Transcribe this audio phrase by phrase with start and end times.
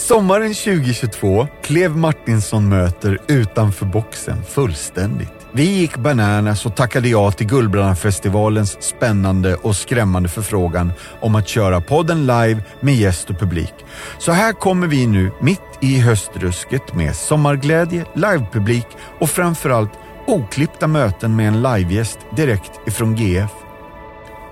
[0.00, 5.32] Sommaren 2022 klev Martinsson möter utanför boxen fullständigt.
[5.52, 11.80] Vi gick bananas och tackade ja till Guldbrandarfestivalens spännande och skrämmande förfrågan om att köra
[11.80, 13.74] podden live med gäst och publik.
[14.18, 18.86] Så här kommer vi nu mitt i höstrusket med sommarglädje, livepublik
[19.18, 19.92] och framförallt
[20.26, 23.50] oklippta möten med en livegäst direkt ifrån GF.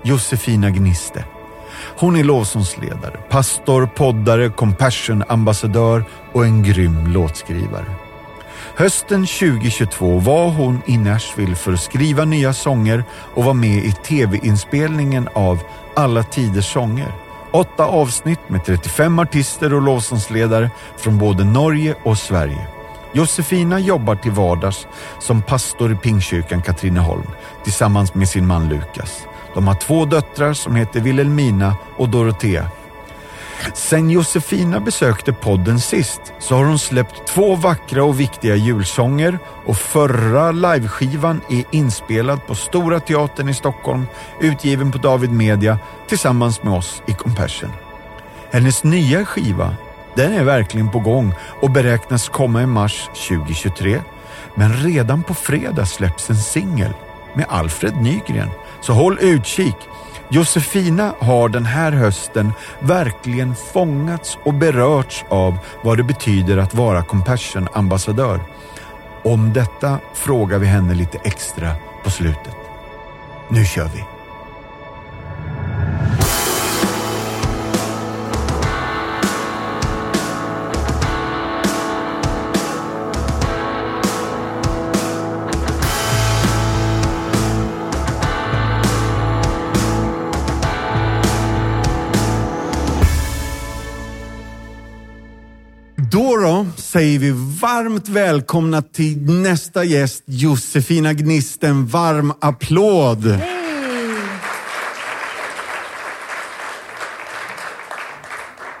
[0.03, 1.25] Josefina Gniste.
[1.97, 7.85] Hon är lovsångsledare, pastor, poddare, compassion-ambassadör och en grym låtskrivare.
[8.75, 13.91] Hösten 2022 var hon i Nashville för att skriva nya sånger och var med i
[13.91, 15.59] tv-inspelningen av
[15.95, 17.13] Alla tiders sånger.
[17.51, 22.67] Åtta avsnitt med 35 artister och lovsångsledare från både Norge och Sverige.
[23.13, 24.87] Josefina jobbar till vardags
[25.19, 27.27] som pastor i Pingkyrkan Katrineholm
[27.63, 29.23] tillsammans med sin man Lukas.
[29.53, 32.71] De har två döttrar som heter Wilhelmina och Dorotea.
[33.73, 39.77] Sen Josefina besökte podden sist så har hon släppt två vackra och viktiga julsånger och
[39.77, 44.07] förra liveskivan är inspelad på Stora Teatern i Stockholm,
[44.39, 47.71] utgiven på David Media tillsammans med oss i Compassion.
[48.51, 49.75] Hennes nya skiva,
[50.15, 54.01] den är verkligen på gång och beräknas komma i mars 2023.
[54.55, 56.93] Men redan på fredag släpps en singel
[57.39, 58.49] med Alfred Nygren
[58.81, 59.75] så håll utkik.
[60.29, 67.03] Josefina har den här hösten verkligen fångats och berörts av vad det betyder att vara
[67.03, 68.39] Compassion-ambassadör.
[69.23, 71.71] Om detta frågar vi henne lite extra
[72.03, 72.55] på slutet.
[73.49, 74.18] Nu kör vi!
[96.91, 101.87] Säger vi varmt välkomna till nästa gäst, Josefina Gnisten.
[101.87, 103.39] Varm applåd!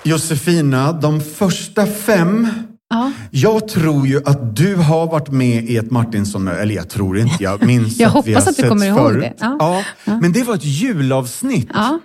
[0.03, 2.47] Josefina, de första fem
[2.91, 3.11] Ja.
[3.31, 7.43] Jag tror ju att du har varit med i ett Martinsson eller jag tror inte,
[7.43, 9.33] jag minns Jag att vi har att setts förut.
[9.39, 9.57] Ja.
[9.59, 9.83] Ja.
[10.03, 10.19] Ja.
[10.21, 11.69] Men det var ett julavsnitt.
[11.73, 11.99] Ja.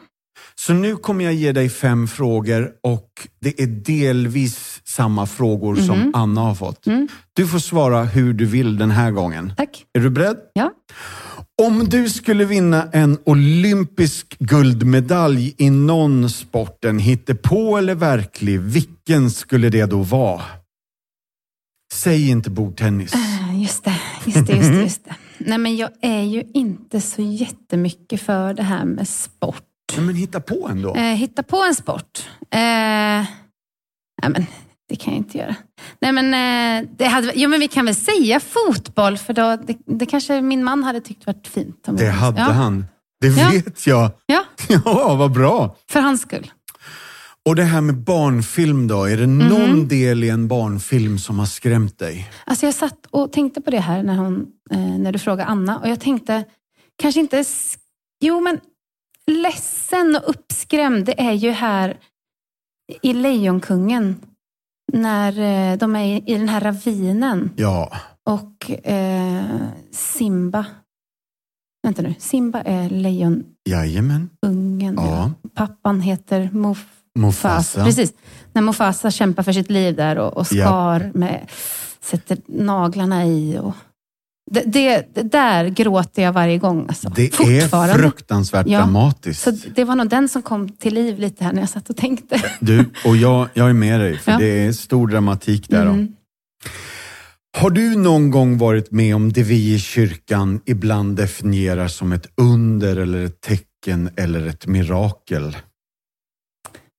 [0.55, 3.09] Så nu kommer jag ge dig fem frågor och
[3.41, 5.87] det är delvis samma frågor Mhm.
[5.87, 6.87] som Anna har fått.
[6.87, 7.09] Mm.
[7.33, 9.53] Du får svara hur du vill den här gången.
[9.57, 9.85] Tack.
[9.93, 10.37] Är du beredd?
[10.53, 10.73] Ja.
[11.63, 19.31] Om du skulle vinna en olympisk guldmedalj i någon sport, en hittepå eller verklig, vilken
[19.31, 20.43] skulle det då vara?
[21.93, 23.15] Säg inte bordtennis.
[23.15, 25.15] Eh, Just det, just det, just det, just det.
[25.39, 29.63] Nej, men jag är ju inte så jättemycket för det här med sport.
[29.97, 30.95] Nej, men hitta på ändå.
[30.95, 32.29] Eh, hitta på en sport.
[32.51, 33.27] Eh, nej,
[34.29, 34.47] men
[34.89, 35.57] det kan jag inte göra.
[36.01, 36.35] Nej, men,
[36.85, 40.41] eh, det hade, jo, men vi kan väl säga fotboll, för då, det, det kanske
[40.41, 41.89] min man hade tyckt varit fint.
[41.89, 42.45] Om Det hade ja.
[42.53, 42.85] han.
[43.21, 43.51] Det Ja.
[43.51, 44.11] vet jag.
[44.27, 44.45] Ja,
[44.85, 45.77] Ja, vad bra.
[45.91, 46.51] för hans skull.
[47.49, 49.47] Och det här med barnfilm då, är det Mhm.
[49.49, 52.31] någon del i en barnfilm som har skrämt dig?
[52.47, 55.79] Alltså jag satt och tänkte på det här när, hon, eh, när du frågade Anna
[55.79, 56.45] och jag tänkte,
[57.03, 57.45] kanske inte,
[58.25, 58.61] jo men
[59.27, 61.97] ledsen och uppskrämd, det är ju här
[63.03, 64.17] i Lejonkungen.
[64.93, 65.39] När
[65.73, 67.93] eh, de är i, den här ravinen Ja,
[68.25, 69.45] och eh,
[69.93, 70.67] Simba,
[71.83, 73.45] vänta nu, Simba är lejonungen.
[73.69, 74.31] jajamän.
[74.97, 75.31] Ja.
[75.55, 76.87] Pappan heter Mof
[77.19, 77.49] Mufasa.
[77.49, 77.85] Mufasa.
[77.85, 78.13] Precis.
[78.53, 80.67] När Mufasa kämpar för sitt liv där och, och Ja.
[80.67, 81.51] skar med,
[82.01, 83.59] sätter naglarna i.
[83.59, 83.75] Och,
[84.51, 86.87] det, det, det där gråter jag varje gång.
[86.89, 87.09] Alltså.
[87.17, 88.79] Det är fruktansvärt Ja.
[88.79, 89.43] dramatiskt.
[89.43, 91.97] Så det var nog den som kom till liv lite här när jag satt och
[91.97, 92.43] tänkte.
[92.61, 94.39] Du, och jag, jag är med dig, för Ja.
[94.39, 95.87] det är stor dramatik där.
[95.87, 96.09] Mm.
[97.57, 102.27] Har du någon gång varit med om det vi i kyrkan ibland definierar som ett
[102.37, 105.57] under eller ett tecken eller ett mirakel?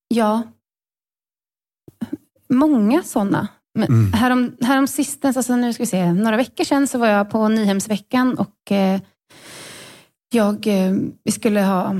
[0.07, 0.43] Ja.
[2.49, 3.47] Många sådana.
[3.75, 4.13] Men Mm.
[4.13, 7.47] härom, härom sistens, alltså nu ska vi se, några veckor sedan så var jag på
[7.47, 9.01] Nyhemsveckan och eh,
[10.33, 10.93] jag, eh,
[11.23, 11.95] vi skulle ha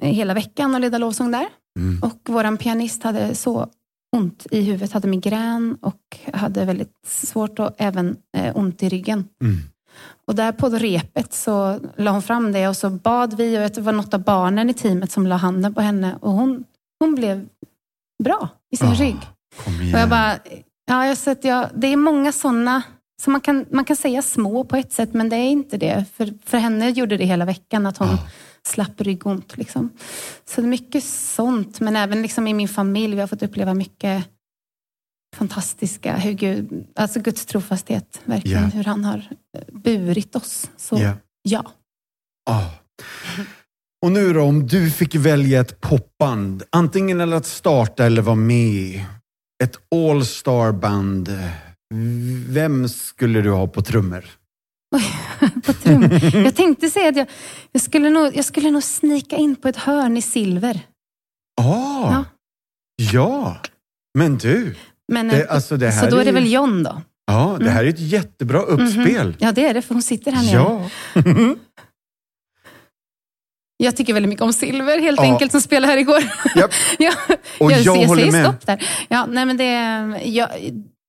[0.00, 1.46] hela veckan och leda lovsång där.
[1.78, 2.02] Mm.
[2.02, 3.68] Och våran pianist hade så
[4.16, 9.24] ont i huvudet, hade migrän och hade väldigt svårt och även eh, ont i ryggen.
[9.42, 9.56] Mm.
[10.26, 13.80] Och där på repet så la hon fram det och så bad vi och det
[13.80, 16.64] var något av barnen i teamet som la handen på henne och hon,
[16.98, 17.46] hon blev
[18.24, 19.16] bra i sin Ah, rygg.
[19.66, 20.38] Och jag bara,
[20.86, 22.82] ja, jag sett, ja, det är många sådana
[23.22, 26.04] som man kan, man kan säga små på ett sätt, men det är inte det.
[26.16, 28.18] För, för henne gjorde det hela veckan, att hon Ah.
[28.66, 29.56] slapp ryggont.
[29.56, 29.90] Liksom.
[30.44, 33.74] Så det är mycket sånt, men även liksom i min familj, vi har fått uppleva
[33.74, 34.24] mycket
[35.36, 38.68] fantastiska, hur Gud, alltså Guds trofasthet, verkligen, Ja.
[38.68, 39.28] hur han har
[39.58, 40.70] eh, burit oss.
[40.76, 41.12] Så Ja.
[41.42, 41.64] ja.
[42.50, 42.64] Ah.
[44.02, 48.36] Och nu då, om du fick välja ett popband, antingen eller att starta eller vara
[48.36, 49.04] med
[49.64, 51.38] ett all-star band,
[52.48, 54.24] vem skulle du ha på trummor?
[55.66, 56.02] på trum.
[56.44, 57.26] Jag tänkte säga att jag,
[57.72, 60.80] jag, skulle nog, jag skulle nog snika in på ett hörn i silver.
[61.60, 62.24] Ah, Ja.
[63.12, 63.56] ja.
[64.18, 64.74] Men du,
[65.12, 67.02] Men, Det- eh, alltså det så då är det väl John då?
[67.26, 69.26] ja, det här är ett jättebra uppspel.
[69.26, 69.34] Mhm.
[69.38, 70.54] Ja, det är det, för hon sitter här nere.
[70.54, 70.90] Ja.
[73.76, 75.24] Jag tycker väldigt mycket om Silver, helt Ja.
[75.32, 76.22] enkelt, som spelade här igår.
[76.56, 76.70] Japp.
[76.98, 77.12] ja,
[77.60, 78.44] Och jag, jag, jag håller med.
[78.44, 78.88] stopp där.
[79.08, 79.72] Ja, nej, men det,
[80.28, 80.48] jag,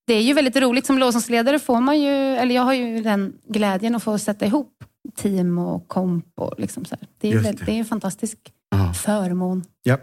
[0.07, 0.85] det är ju väldigt roligt.
[0.85, 4.71] Som lovsångsledare får man ju, eller jag har ju den glädjen att få sätta ihop
[5.17, 6.25] team och komp.
[6.37, 7.07] Och liksom så här.
[7.21, 7.65] Det, är ju Just väl- det.
[7.65, 8.37] det är en fantastisk
[8.69, 8.93] Ja.
[8.93, 9.63] förmån.
[9.83, 9.97] Ja.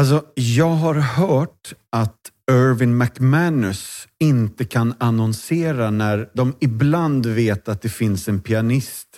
[0.00, 2.18] Alltså, jag har hört att
[2.50, 9.08] Irvin McManus inte kan annonsera när de ibland vet att det finns en pianist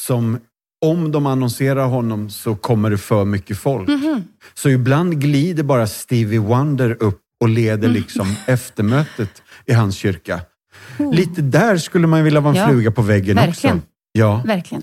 [0.00, 0.38] som,
[0.90, 3.88] om de annonserar honom så kommer det för mycket folk.
[3.88, 4.24] Mhm.
[4.54, 7.92] Så ibland glider bara Stevie Wonder upp och leder Mm.
[7.92, 10.40] liksom eftermötet i hans kyrka.
[10.98, 13.76] Oh, Lite där skulle man vilja vara en Ja, fluga på väggen verkligen.
[13.76, 13.88] också.
[14.12, 14.42] Ja.
[14.46, 14.82] Verkligen.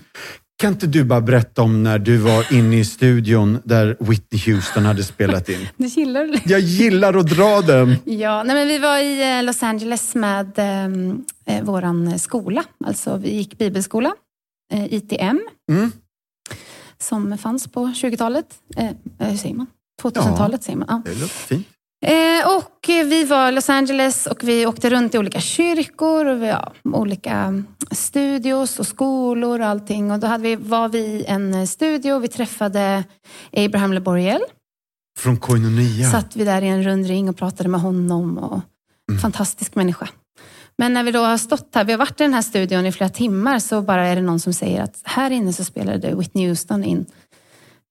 [0.61, 4.85] Kan inte du bara berätta om när du var inne i studion där Whitney Houston
[4.85, 5.67] hade spelat in?
[5.77, 6.41] Du gillar det?
[6.45, 7.95] Jag gillar att dra den.
[8.05, 12.63] Ja, nej men vi var i eh, Los Angeles med ehm, eh, våran skola.
[12.85, 14.11] Alltså vi gick bibelskola,
[14.71, 15.39] ITM,
[15.71, 15.91] Mm.
[16.97, 18.45] som fanns på 20-talet.
[18.77, 19.67] Eh, eh, hur säger man?
[20.01, 20.87] 2000-talet säger man.
[20.89, 21.01] Ja.
[21.05, 21.67] Det låter fint.
[22.05, 26.25] Eh, och eh, vi var i Los Angeles och vi åkte runt i olika kyrkor
[26.25, 30.11] och vi, ja, olika studios och skolor och allting.
[30.11, 33.03] Och då hade vi, var vi i en eh, studio och vi träffade
[33.57, 34.41] Abraham Leboriel.
[35.19, 36.11] Från Koinonia.
[36.11, 38.37] Satt vi där i en rund ring och pratade med honom.
[38.37, 38.59] Och,
[39.21, 40.09] Fantastisk människa.
[40.81, 42.91] Men när vi då har stått här, vi har varit i den här studion i
[42.91, 46.47] flera timmar, så bara är det någon som säger att här inne så spelade Whitney
[46.47, 47.05] Houston in,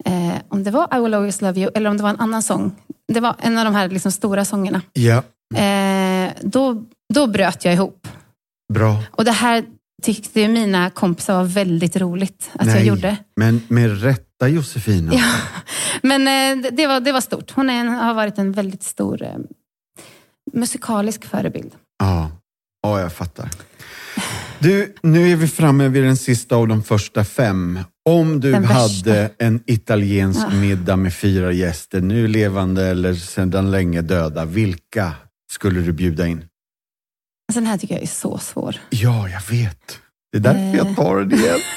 [0.05, 2.43] eh, om det var I will always love you eller om det var en annan
[2.43, 2.73] sång.
[3.13, 4.83] Det var en av de här liksom stora sångerna.
[4.93, 5.23] Ja,
[5.55, 6.85] Eh, då,
[7.15, 8.09] då bröt jag ihop.
[8.73, 9.03] bra.
[9.11, 9.65] Och det här
[10.03, 12.87] tyckte mina kompisar var väldigt roligt att jag Nej.
[12.87, 13.17] gjorde.
[13.37, 15.13] Men med rätta Josefina.
[15.15, 15.25] Ja.
[16.03, 16.21] Men
[16.63, 17.51] eh, det- var, det var stort.
[17.51, 19.37] Hon är har varit en väldigt stor eh,
[20.53, 21.73] musikalisk förebild.
[21.99, 22.31] Ja.
[22.83, 23.49] Ja, jag fattar.
[24.59, 27.79] Du, nu är vi framme vid den sista av de första fem.
[28.09, 30.51] Om du hade en italiensk Ja.
[30.51, 35.13] middag med fyra gäster, nu levande eller sedan länge döda, vilka
[35.53, 36.39] skulle du bjuda in?
[36.39, 38.77] Alltså, den här tycker jag är så svår.
[38.91, 39.99] Ja, jag vet.
[40.33, 40.95] Det är därför jag Eh.
[40.95, 41.59] tar den igen.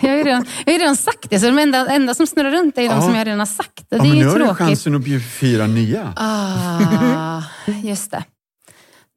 [0.00, 2.26] Jag har ju redan, jag har ju redan sagt det, så de enda, enda som
[2.26, 3.00] snurrar runt är de Ja.
[3.02, 3.84] som jag redan har sagt.
[3.88, 4.58] Ja, det men är nu ju har du tråkigt.
[4.66, 6.12] chansen att bjuda fyra nya.
[6.16, 7.42] Ah,
[7.82, 8.24] just det.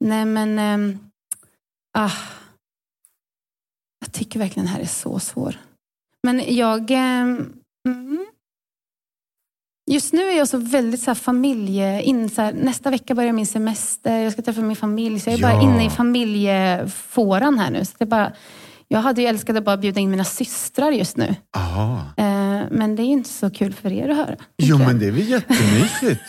[0.04, 0.98] Nej men, ehm,
[1.98, 2.10] ah,
[4.00, 5.56] jag tycker verkligen den här är så svår.
[6.22, 8.26] Men jag, mm,
[9.90, 13.32] just nu är jag så väldigt så här familje, in, så här, nästa vecka börjar
[13.32, 15.62] min semester, jag ska träffa min familj, så jag är bara Ja.
[15.62, 17.84] inne i familjefåran här nu.
[17.84, 18.32] Så det bara,
[18.88, 21.34] jag hade ju älskat att bara bjuda in mina systrar just nu.
[21.56, 22.00] Aha.
[22.16, 24.36] Eh, men det är ju inte så kul för er att höra.
[24.58, 26.22] Jo, men det är väl jättemysigt.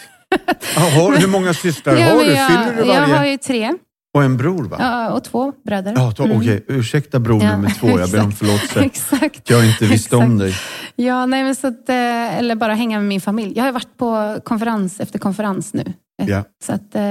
[0.78, 2.32] Aha, hur många systrar Ja, har du?
[2.32, 3.32] jag, Fyller du Jag har varje?
[3.32, 3.74] ju tre.
[4.14, 4.76] Och en bror, va?
[4.80, 5.94] Ja, och två bröder.
[5.96, 6.38] Ja, Mm.
[6.38, 6.66] okej.
[6.68, 8.00] Ursäkta bror Ja, nummer två.
[8.00, 8.80] Jag ber om förlåtelse.
[8.86, 9.50] Exakt.
[9.50, 10.40] Jag inte visste om Exakt.
[10.40, 11.06] dig.
[11.08, 13.54] Ja, nej, men så att, eh, eller bara hänga med min familj.
[13.58, 15.84] Jag har varit på konferens efter konferens nu.
[16.22, 16.44] Eh, Ja.
[16.66, 17.04] Så att, eh,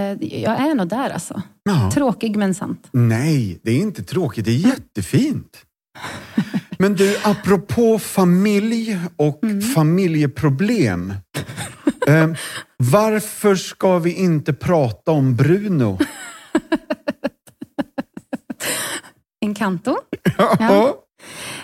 [0.42, 1.42] jag är nog där alltså.
[1.64, 1.90] Ja.
[1.94, 2.88] Tråkig men sant.
[2.92, 4.44] Nej, det är inte tråkigt.
[4.44, 5.58] Det är jättefint.
[6.78, 9.60] Men du, apropå familj och Mm.
[9.62, 11.14] familjeproblem.
[12.06, 12.28] Eh,
[12.76, 15.98] varför ska vi inte prata om Bruno?
[19.44, 19.96] Encanto.
[20.58, 20.96] Ja.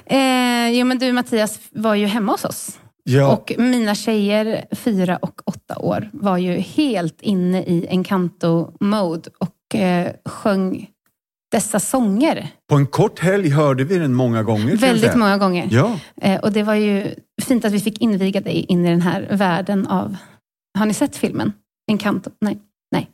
[0.06, 2.78] Eh, jo, men du Mattias var ju hemma hos oss.
[3.04, 3.32] ja.
[3.32, 10.12] Och mina tjejer, fyra och åtta år, var ju helt inne i Encanto-mode och eh,
[10.24, 10.88] sjöng
[11.52, 14.76] dessa sånger På en kort helg hörde vi den många gånger.
[14.76, 15.68] väldigt många gånger.
[15.70, 15.98] Ja.
[16.22, 19.28] Eh, och det var ju fint att vi fick inviga dig in i den här
[19.30, 20.16] världen av...
[20.78, 21.52] Har ni sett filmen?
[21.90, 22.30] Encanto?
[22.40, 22.58] Nej.
[22.92, 23.10] Nej.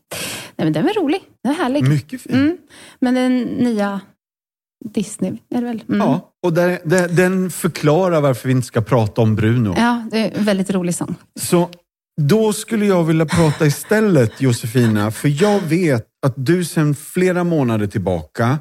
[0.57, 1.21] Nej men den var rolig.
[1.43, 1.89] Den är härlig.
[1.89, 2.35] Mycket fint.
[2.35, 2.57] Mm.
[3.01, 4.01] Men den nya
[4.85, 5.83] Disney, är det väl?
[5.89, 6.01] Mm.
[6.01, 9.75] Ja, och där, där, den förklarar varför vi inte ska prata om Bruno.
[9.77, 11.15] ja, det är en väldigt rolig sång.
[11.41, 11.69] Så
[12.21, 17.87] då skulle jag vilja prata istället, Josefina, för jag vet att du sedan flera månader
[17.87, 18.59] tillbaka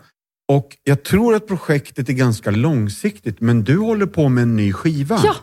[0.51, 4.73] och jag tror att projektet är ganska långsiktigt, men du håller på med en ny
[4.73, 5.19] skiva.
[5.23, 5.35] Ja,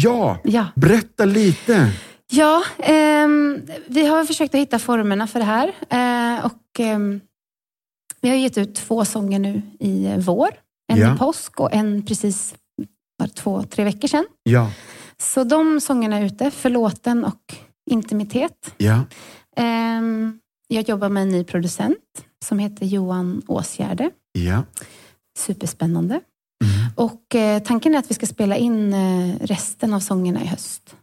[0.00, 0.66] Ja, ja.
[0.74, 1.90] berätta lite.
[2.36, 5.68] Ja, ehm, vi har försökt att hitta formerna för det här.
[5.90, 7.20] Eh, och, ehm,
[8.20, 10.48] vi har gett ut två sånger nu i vår.
[10.92, 11.14] En Ja.
[11.14, 12.54] i påsk och en precis
[13.20, 14.26] för två, tre veckor sedan.
[14.42, 14.70] Ja,
[15.18, 17.54] Så de sångerna är ute, Förlåten och
[17.90, 18.74] Intimitet.
[18.76, 19.00] ja,
[19.56, 20.38] Ehm,
[20.68, 21.98] jag jobbar med en ny producent
[22.44, 24.10] som heter Johan Åsgärde.
[24.32, 24.62] ja.
[25.38, 26.14] Superspännande.
[26.64, 26.92] Mm.
[26.96, 30.96] Och eh, tanken är att vi ska spela in eh, resten av sångerna i höst.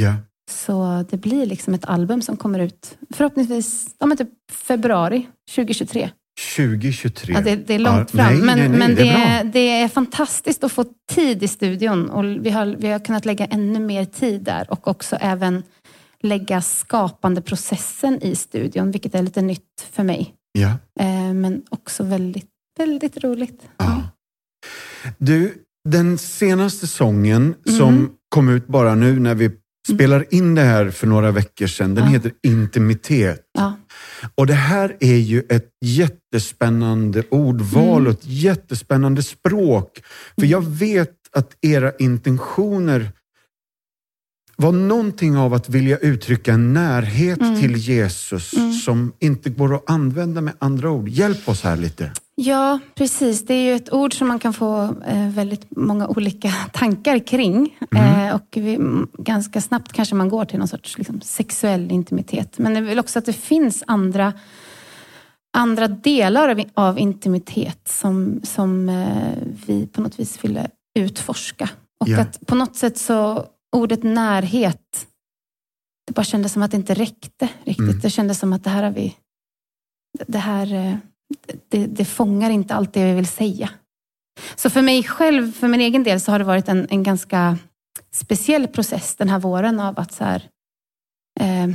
[0.00, 0.14] ja.
[0.50, 6.10] Så det blir liksom ett album som kommer ut förhoppningsvis ja, men typ februari 2023.
[6.56, 7.34] 2023.
[7.34, 9.58] Ja, det, det är långt Ja, fram, nej, men, nej, nej, men det är det
[9.82, 13.80] är fantastiskt att få tid i studion och vi har, vi har kunnat lägga ännu
[13.80, 15.62] mer tid där och också även
[16.22, 20.34] lägga skapandeprocessen i studion, vilket är lite nytt för mig.
[20.52, 20.68] Ja.
[21.00, 23.62] Eh, men också väldigt, väldigt roligt.
[23.76, 24.02] Ja.
[25.18, 25.54] Du,
[25.88, 27.78] den senaste sången Mm.
[27.78, 29.50] som kom ut bara nu när vi
[29.88, 32.10] spelar in det här för några veckor sedan, den Ja.
[32.10, 33.40] heter Intimitet.
[33.58, 33.76] Ja.
[34.34, 38.06] Och det här är ju ett jättespännande ordval Mm.
[38.06, 40.02] och ett jättespännande språk.
[40.38, 43.12] För jag vet att era intentioner
[44.56, 47.60] var någonting av att vilja uttrycka en närhet Mm.
[47.60, 48.72] till Jesus Mm.
[48.72, 51.08] som inte går att använda med andra ord.
[51.08, 52.12] Hjälp oss här lite.
[52.34, 53.44] Ja, precis.
[53.46, 57.78] Det är ju ett ord som man kan få eh, väldigt många olika tankar kring.
[57.90, 58.28] Mm.
[58.28, 62.58] Eh, och vi, m- ganska snabbt kanske man går till någon sorts liksom, sexuell intimitet.
[62.58, 64.32] Men jag vill också att det finns andra,
[65.56, 69.32] andra delar av, av intimitet som, som eh,
[69.66, 71.70] vi på något vis ville utforska.
[72.00, 72.20] Och Ja.
[72.20, 73.46] att på något sätt så,
[73.76, 75.06] ordet närhet,
[76.06, 77.78] det bara kändes som att det inte räckte riktigt.
[77.88, 78.00] Mm.
[78.00, 79.16] Det kändes som att det här har vi,
[80.26, 80.98] det här
[81.68, 83.70] det, det fångar inte allt det vi vill säga.
[84.56, 87.58] Så för mig själv, för min egen del, så har det varit en, en ganska
[88.10, 90.48] speciell process den här våren av att så här,
[91.40, 91.68] eh,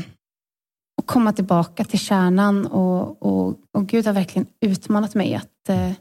[1.06, 5.92] komma tillbaka till kärnan och, och, och Gud har verkligen utmanat mig att, eh,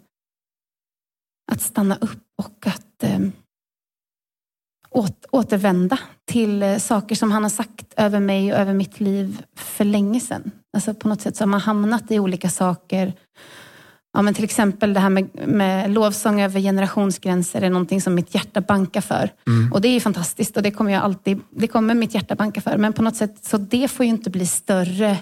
[1.52, 3.20] att stanna upp och att eh,
[4.90, 9.42] åt, återvända till eh, saker som han har sagt över mig och över mitt liv
[9.54, 10.50] för länge sedan.
[10.76, 13.12] Alltså på något sätt så har man hamnat i olika saker.
[14.12, 18.34] Ja, men till exempel det här med, med lovsång över generationsgränser är någonting som mitt
[18.34, 19.30] hjärta bankar för.
[19.46, 19.72] Mm.
[19.72, 22.76] Och det är fantastiskt och det kommer jag alltid, det kommer mitt hjärta banka för.
[22.78, 25.18] Men på något sätt, så det får ju inte bli större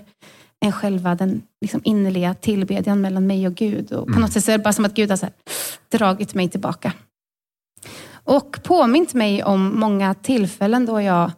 [0.64, 3.92] än själva den liksom innerliga tillbedjan mellan mig och Gud.
[3.92, 4.20] Och på Mm.
[4.20, 5.34] något sätt så är det bara som att Gud har så här,
[5.92, 6.92] dragit mig tillbaka.
[8.25, 11.30] Och påmint mig om många tillfällen då jag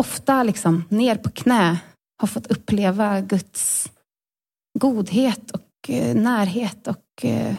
[0.00, 1.78] ofta liksom ner på knä
[2.22, 3.90] har fått uppleva Guds
[4.78, 7.54] godhet och eh, närhet och eh,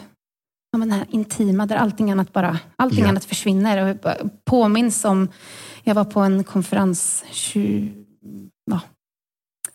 [0.72, 3.08] ja, men den här intima där allting annat bara allting Ja.
[3.08, 3.90] annat försvinner.
[4.04, 5.28] Och påminns om,
[5.84, 8.04] jag var på en konferens 20,
[8.70, 8.80] ja,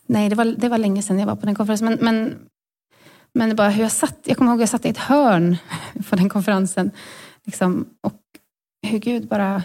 [0.07, 2.39] nej det var, det var länge sedan jag var på den konferensen, men, men,
[3.33, 5.57] men det bara hur jag satt, jag kommer ihåg jag satt i ett hörn
[6.09, 6.91] på den konferensen
[7.45, 8.21] liksom, och
[8.87, 9.63] hur Gud bara, nej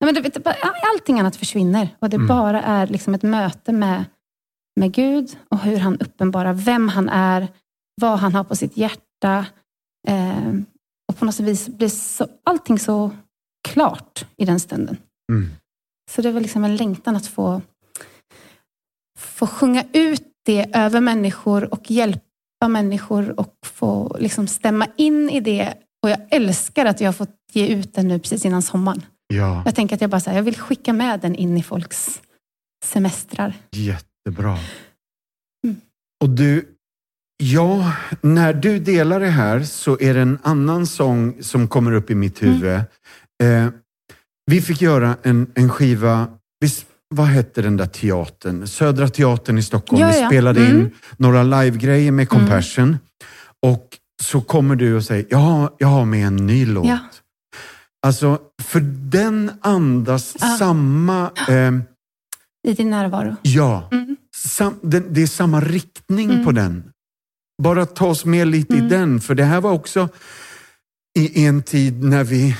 [0.00, 0.46] men du vet,
[0.92, 2.28] allting annat försvinner och det Mm.
[2.28, 4.04] bara är liksom ett möte med,
[4.80, 7.48] med Gud och hur han uppenbarar vem han är,
[8.00, 9.46] vad han har på sitt hjärta.
[10.08, 10.54] Eh,
[11.08, 13.10] och på något vis blir så, allting så
[13.68, 14.96] klart i den stunden.
[15.32, 15.50] Mm.
[16.10, 17.62] Så det var liksom en längtan att få,
[19.18, 25.40] få sjunga ut det över människor och hjälpa människor och få liksom stämma in i
[25.40, 25.74] det.
[26.02, 29.02] Och jag älskar att jag har fått ge ut den nu precis innan sommaren.
[29.26, 31.62] Ja, Jag tänker att jag bara så här, jag vill skicka med den in i
[31.62, 32.20] folks
[32.84, 33.54] semestrar.
[34.26, 34.58] Jättebra.
[35.64, 35.76] Mm.
[36.24, 36.64] Och du,
[37.42, 42.10] ja, när du delar det här så är det en annan sång som kommer upp
[42.10, 42.54] i mitt Mm.
[42.54, 42.80] huvud.
[43.42, 43.68] Eh,
[44.50, 46.26] vi fick göra en, en skiva,
[46.60, 48.66] visst, vad hette den där teatern?
[48.66, 50.00] Södra Teatern i Stockholm.
[50.02, 50.90] Ja, vi spelade in Mm.
[51.16, 52.96] några livegrejer med Compassion.
[53.66, 53.88] Och
[54.22, 56.86] så kommer du och säger, jag har, jag har med en ny låt.
[56.86, 56.98] Ja.
[58.06, 58.80] Alltså, för
[59.10, 60.56] den andas Ja.
[60.58, 61.72] samma, eh,
[62.66, 63.36] I din närvaro.
[63.42, 64.16] ja, Mm.
[64.36, 66.44] sam, den, det är samma riktning Mm.
[66.44, 66.84] på den.
[67.62, 68.88] Bara ta oss med lite i Mm.
[68.90, 70.08] den, för det här var också
[71.18, 72.56] i en tid när vi,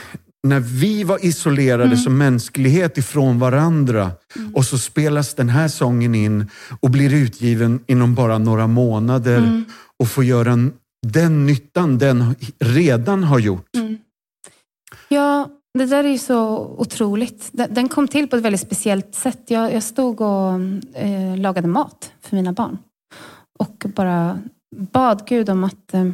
[0.47, 1.97] när vi var isolerade Mm.
[1.97, 4.11] som mänsklighet ifrån varandra.
[4.37, 4.55] Mm.
[4.55, 9.65] Och så spelas den här sången in och blir utgiven inom bara några månader Mm.
[9.99, 10.73] och får göra en,
[11.07, 13.75] den nyttan den redan har gjort.
[13.77, 13.99] Mm.
[15.79, 17.49] Det där är ju så otroligt.
[17.53, 19.43] Den den kom till på ett väldigt speciellt sätt.
[19.47, 20.53] Jag, jag stod och
[20.95, 22.79] eh, lagade mat för mina barn.
[23.59, 24.39] Och bara
[24.77, 26.05] bad Gud om att, eh,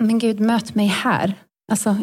[0.00, 1.34] men Gud möt mig här.
[1.72, 1.96] Alltså,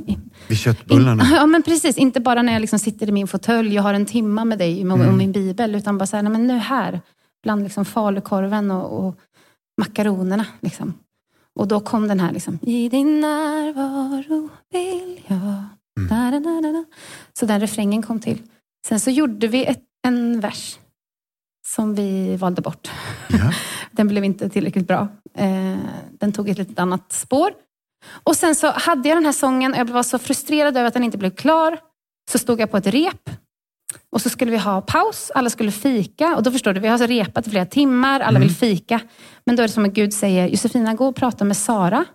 [0.48, 1.24] Vid köttbullarna?
[1.24, 1.98] In, ja, men precis.
[1.98, 4.92] Inte bara när jag liksom sitter i min fåtölj och har en timma med dig
[4.92, 5.18] och mm.
[5.18, 7.02] min bibel, utan bara så här, nej, men nu här,
[7.44, 9.16] bland liksom falukorven och, och
[9.82, 10.46] makaronerna.
[10.60, 10.94] Liksom.
[11.56, 15.64] Och då kom den här, liksom, i din närvaro vill jag...
[16.00, 16.86] Mm.
[17.34, 18.42] Så den refrängen kom till.
[18.88, 20.80] Sen så gjorde vi ett, en vers
[21.68, 22.92] som vi valde bort.
[23.30, 23.54] Ja.
[23.92, 25.08] Den blev inte tillräckligt bra.
[25.38, 25.78] Eh,
[26.12, 27.52] den tog ett litet annat spår.
[28.24, 30.94] Och sen så hade jag den här sången och jag var så frustrerad över att
[30.94, 31.80] den inte blev klar.
[32.32, 33.30] Så stod jag på ett rep
[34.10, 36.36] och så skulle vi ha paus, alla skulle fika.
[36.36, 38.42] Och då förstår du, vi har alltså repat i flera timmar, alla mm.
[38.42, 39.00] vill fika.
[39.46, 42.06] Men då är det som att Gud säger, Josefina gå och prata med Sara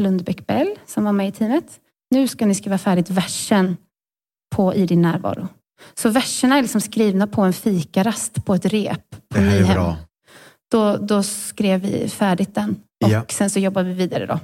[0.00, 1.80] Lundbäck Bell som var med i teamet.
[2.10, 3.76] Nu ska ni skriva färdigt versen
[4.56, 5.48] på I din närvaro.
[5.94, 9.10] Så verserna är liksom skrivna på en fikarast på ett rep.
[9.28, 9.96] På det här är bra.
[10.70, 12.70] Då, då skrev vi färdigt den
[13.04, 13.24] och ja.
[13.28, 14.26] sen så jobbade vi vidare.
[14.26, 14.40] då.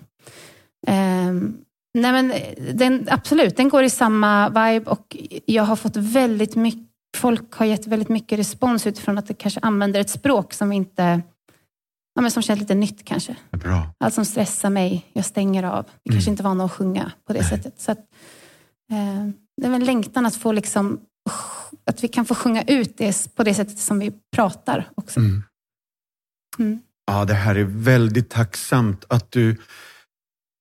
[0.92, 1.58] Um,
[1.98, 2.32] nej men
[2.74, 7.66] den, absolut, den går i samma vibe och jag har fått väldigt mycket, folk har
[7.66, 11.22] gett väldigt mycket respons utifrån att det kanske använder ett språk som inte
[12.16, 13.36] Ja, men som känns lite nytt kanske.
[13.50, 13.94] Bra.
[13.98, 15.84] Allt som stressar mig, jag stänger av.
[16.04, 16.16] Vi mm.
[16.16, 17.48] kanske inte vana att sjunga på det Nej.
[17.48, 17.80] sättet.
[17.80, 17.98] Så att,
[18.90, 21.00] eh, det är en längtan att få liksom,
[21.86, 25.20] att vi kan få sjunga ut det på det sättet som vi pratar också.
[25.20, 25.42] Mm.
[26.58, 26.80] Mm.
[27.06, 29.56] Ja, det här är väldigt tacksamt att du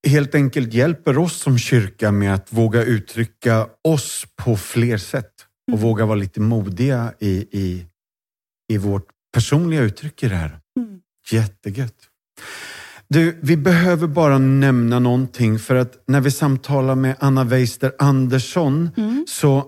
[0.08, 5.34] helt enkelt hjälper oss som kyrka med att våga uttrycka oss på fler sätt
[5.68, 5.82] och mm.
[5.82, 7.86] våga vara lite modiga i, i,
[8.74, 10.60] i vårt personliga uttryck i det här.
[10.80, 11.02] Mm.
[11.32, 11.96] Jättegött.
[13.08, 18.90] Du, vi behöver bara nämna någonting för att när vi samtalar med Anna Weister Andersson
[18.98, 19.26] mm.
[19.30, 19.66] så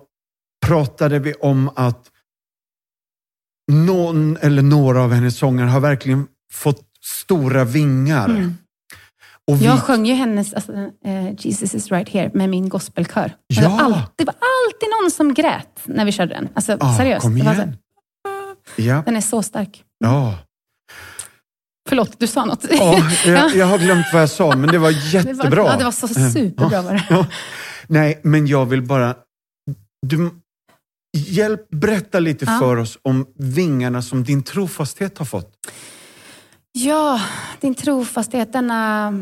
[0.66, 2.12] pratade vi om att
[3.72, 8.30] någon eller några av hennes sånger har verkligen fått stora vingar.
[8.30, 8.54] Mm.
[9.52, 9.66] Vi...
[9.66, 13.36] Jag sjöng ju hennes alltså, uh, Jesus is right here med min gospelkör.
[13.48, 13.62] Ja.
[13.62, 16.50] Det, var alltid, det var alltid någon som grät när vi körde den.
[16.54, 17.22] Alltså, ah, seriöst.
[17.22, 17.78] Kom igen.
[18.76, 19.84] Den är så stark.
[20.00, 20.38] Ja.
[21.88, 22.66] Förlåt, du sa något.
[22.70, 25.50] Ja, jag, jag, har glömt vad jag sa, men det var jättebra.
[25.50, 27.06] Det var, ja, det var så superbra var det.
[27.10, 27.26] Ja.
[27.88, 29.16] Nej, men jag vill bara...
[30.08, 30.30] Du,
[31.18, 32.60] hjälp, berätta lite ja.
[32.60, 35.54] för oss om vingarna som din trofasthet har fått.
[36.72, 37.22] Ja,
[37.60, 39.14] din trofasthet, denna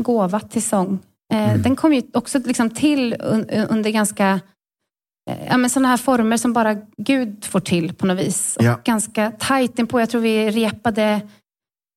[0.00, 0.98] gåva till sång.
[1.32, 1.62] Eh, mm.
[1.62, 3.16] Den kom ju också liksom till
[3.68, 4.40] under ganska
[5.30, 8.56] eh, ja, men sådana här former som bara Gud får till på något vis.
[8.56, 8.80] Och ja.
[8.84, 10.00] Ganska tajt på.
[10.00, 11.20] Jag tror vi repade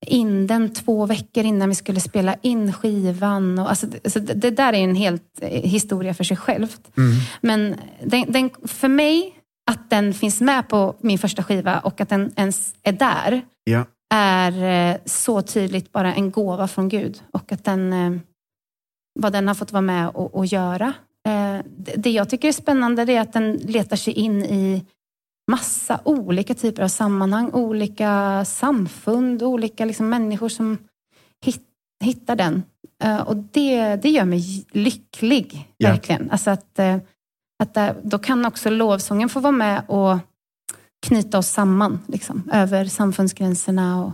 [0.06, 3.60] in den två veckor innan vi skulle spela in skivan.
[3.60, 6.98] Och, alltså, alltså, det där är en helt eh, historia för sig självt.
[6.98, 7.12] Mm.
[7.42, 9.36] Men den, den, för mig,
[9.72, 13.86] att den finns med på min första skiva och att den ens är där, ja.
[14.14, 17.22] är eh, så tydligt bara en gåva från Gud.
[17.32, 18.22] Och att den, eh,
[19.20, 20.94] vad den har fått vara med och, och göra.
[21.96, 24.86] Det jag tycker är spännande är att den letar sig in i
[25.52, 30.78] massa olika typer av sammanhang, olika samfund, olika liksom människor som
[32.04, 32.64] hittar den.
[33.04, 35.90] Eh, och det, det gör mig lycklig, ja.
[35.90, 36.32] verkligen.
[36.32, 36.98] Alltså att, eh,
[37.64, 40.18] att då kan också lovsången få vara med och
[41.08, 44.06] knyta oss samman liksom, över samfundsgränserna.
[44.06, 44.12] Och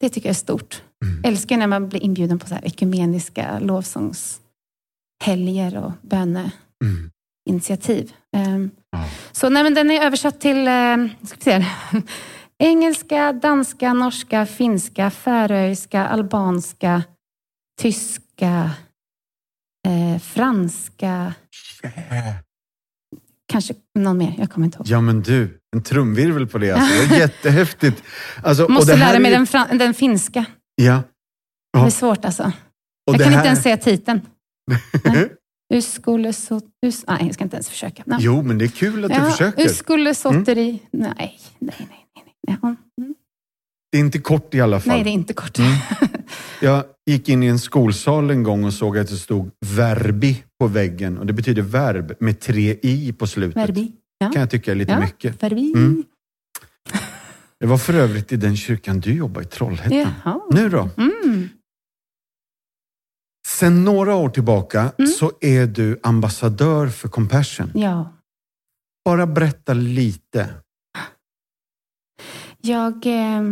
[0.00, 0.82] det tycker jag är stort.
[1.04, 1.24] Mm.
[1.24, 8.02] Älskar när man blir inbjuden på så här ekumeniska lovsångshelger och böneinitiativ.
[8.02, 8.12] Mm.
[9.32, 11.66] Så nej, men den är översatt till eh, ska vi se,
[12.58, 17.02] engelska, danska, norska, finska, färöiska, albanska,
[17.80, 18.70] tyska,
[19.88, 21.34] eh, franska.
[21.82, 22.34] Yeah.
[23.52, 24.86] Kanske någon mer, jag kommer inte ihåg.
[24.86, 27.08] Ja men du, en trumvirvel på det alltså.
[27.08, 28.02] Det är jättehäftigt.
[28.42, 29.68] Alltså, Måste lära mig är...
[29.68, 30.44] den, den, finska.
[30.74, 31.02] Ja.
[31.72, 31.80] ja.
[31.80, 32.52] Det är svårt alltså.
[33.06, 33.38] Och jag kan här...
[33.38, 34.20] inte ens säga titeln.
[36.32, 36.60] så...
[36.82, 38.02] Hur, nej, jag ska inte ens försöka.
[38.06, 38.16] No.
[38.20, 39.62] Jo, men det är kul att ja, du försöker.
[39.62, 40.68] Hur skulle sotteri...
[40.68, 40.80] Mm.
[40.90, 41.86] Nej, nej, nej.
[41.88, 42.58] nej, nej.
[42.62, 42.76] Ja.
[43.02, 43.14] Mm.
[43.92, 44.94] Det är inte kort i alla fall.
[44.94, 45.58] Nej, det är inte kort.
[45.58, 45.72] Mm.
[46.60, 50.66] Jag gick in i en skolsal en gång och såg att det stod verbi på
[50.66, 51.18] väggen.
[51.18, 53.56] Och Det betyder verb med tre i på slutet.
[53.56, 53.92] Verbi.
[54.18, 54.30] Ja.
[54.30, 55.42] kan jag tycka är lite ja, mycket.
[55.42, 55.72] Verbi.
[55.76, 56.04] Mm.
[57.60, 60.12] Det var för övrigt i den kyrkan du jobbar i Trollhättan.
[60.24, 60.40] Jaha.
[60.50, 60.88] Nu då?
[60.96, 61.48] Mm.
[63.58, 65.10] Sen några år tillbaka mm.
[65.10, 67.70] så är du ambassadör för Compassion.
[67.74, 68.12] Ja.
[69.04, 70.54] Bara berätta lite.
[72.60, 73.06] Jag...
[73.06, 73.42] Eh,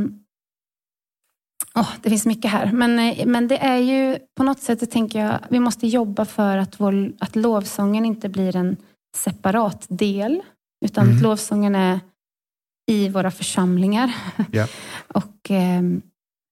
[1.75, 2.73] oh, det finns mycket här.
[2.73, 6.59] Men, eh, men det är ju på något sätt, tänker jag, vi måste jobba för
[6.59, 8.77] att, vår, att lovsången inte blir en
[9.17, 10.43] separat del.
[10.85, 11.17] Utan mm.
[11.17, 12.01] att lovsången är
[12.91, 14.15] i våra församlingar.
[14.53, 14.69] Yeah.
[15.09, 15.83] och eh,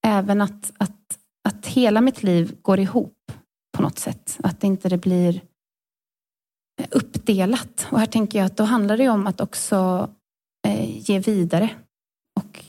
[0.06, 3.13] även att, att, att hela mitt liv går ihop
[3.84, 4.38] något sätt.
[4.42, 5.40] Att inte det blir
[6.90, 7.86] uppdelat.
[7.90, 10.08] Och här tänker jag att då handlar det om att också
[10.66, 11.70] eh, ge vidare
[12.40, 12.64] och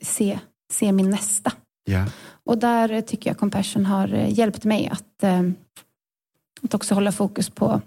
[0.00, 0.38] se,
[0.72, 1.52] se min nästa.
[1.84, 2.06] Ja.
[2.44, 5.42] Och där tycker jag Compassion har hjälpt mig att, eh,
[6.62, 7.80] att också hålla fokus på,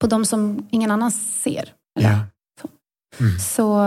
[0.00, 1.74] på de som ingen annan ser.
[2.00, 2.26] Ja.
[3.20, 3.38] Mm.
[3.38, 3.84] Så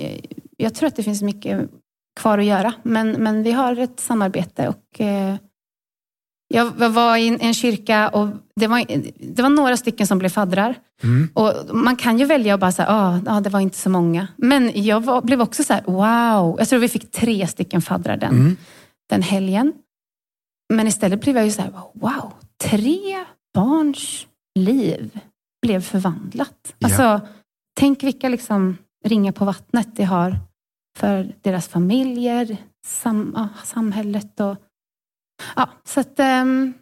[0.00, 0.20] eh,
[0.56, 1.70] jag tror att det finns mycket
[2.20, 2.74] kvar att göra.
[2.82, 5.00] Men, men vi har ett samarbete och
[6.54, 8.84] jag var i en kyrka och det var,
[9.34, 10.74] det var några stycken som blev faddrar.
[11.02, 11.28] Mm.
[11.34, 14.28] Och man kan ju välja att bara säga, ah, ah, det var inte så många.
[14.36, 16.56] Men jag var, blev också så här, wow.
[16.58, 18.56] Jag tror vi fick tre stycken faddrar den, Mm.
[19.10, 19.72] den helgen.
[20.74, 24.26] Men istället blev jag ju så här, wow, tre barns
[24.58, 25.20] liv
[25.62, 26.74] blev förvandlat.
[26.78, 26.86] Ja.
[26.86, 27.20] Alltså,
[27.80, 30.36] tänk vilka liksom ringar på vattnet det har
[30.98, 34.56] för deras familjer, sam, samhället och
[35.56, 36.72] ja, så att ehm,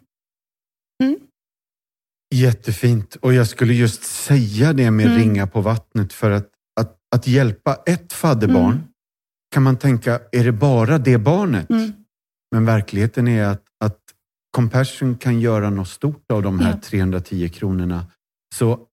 [2.34, 3.16] Jättefint.
[3.16, 5.18] Och jag skulle just säga det med Mm.
[5.18, 6.48] ringa på vattnet för att,
[6.80, 8.84] att, att hjälpa ett fadderbarn Mm.
[9.54, 11.70] kan man tänka, är det bara det barnet?
[11.70, 11.92] mm,
[12.50, 13.98] Men verkligheten är att, att
[14.56, 16.80] Compassion kan göra något stort av de här Ja.
[16.80, 18.06] 310 kronorna.
[18.54, 18.86] Så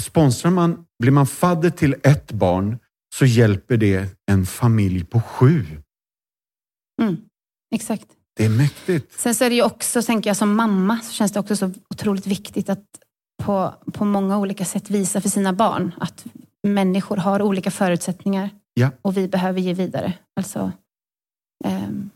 [0.00, 2.78] sponsrar man, blir man fadder till ett barn
[3.14, 5.64] så hjälper det en familj på sju.
[7.02, 7.16] mm,
[7.74, 8.06] exakt.
[8.36, 9.20] Det är mäktigt.
[9.20, 11.72] Sen så är det ju också, tänker jag som mamma, så känns det också så
[11.90, 12.84] otroligt viktigt att
[13.42, 16.24] på, på många olika sätt visa för sina barn att
[16.66, 18.90] människor har olika förutsättningar Ja.
[19.02, 20.12] och vi behöver ge vidare.
[20.36, 20.72] Alltså,
[21.64, 22.10] ehm,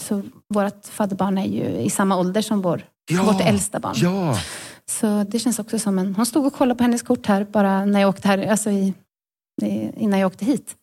[0.00, 0.22] så
[0.54, 3.94] vårt fadderbarn är ju i samma ålder som vår, Ja, vårt äldsta barn.
[3.96, 4.38] Ja,
[4.90, 6.14] Så det känns också som en...
[6.14, 8.94] Hon stod och kollade på hennes kort här bara när jag åkte här, alltså i,
[9.62, 10.76] i, innan jag åkte hit.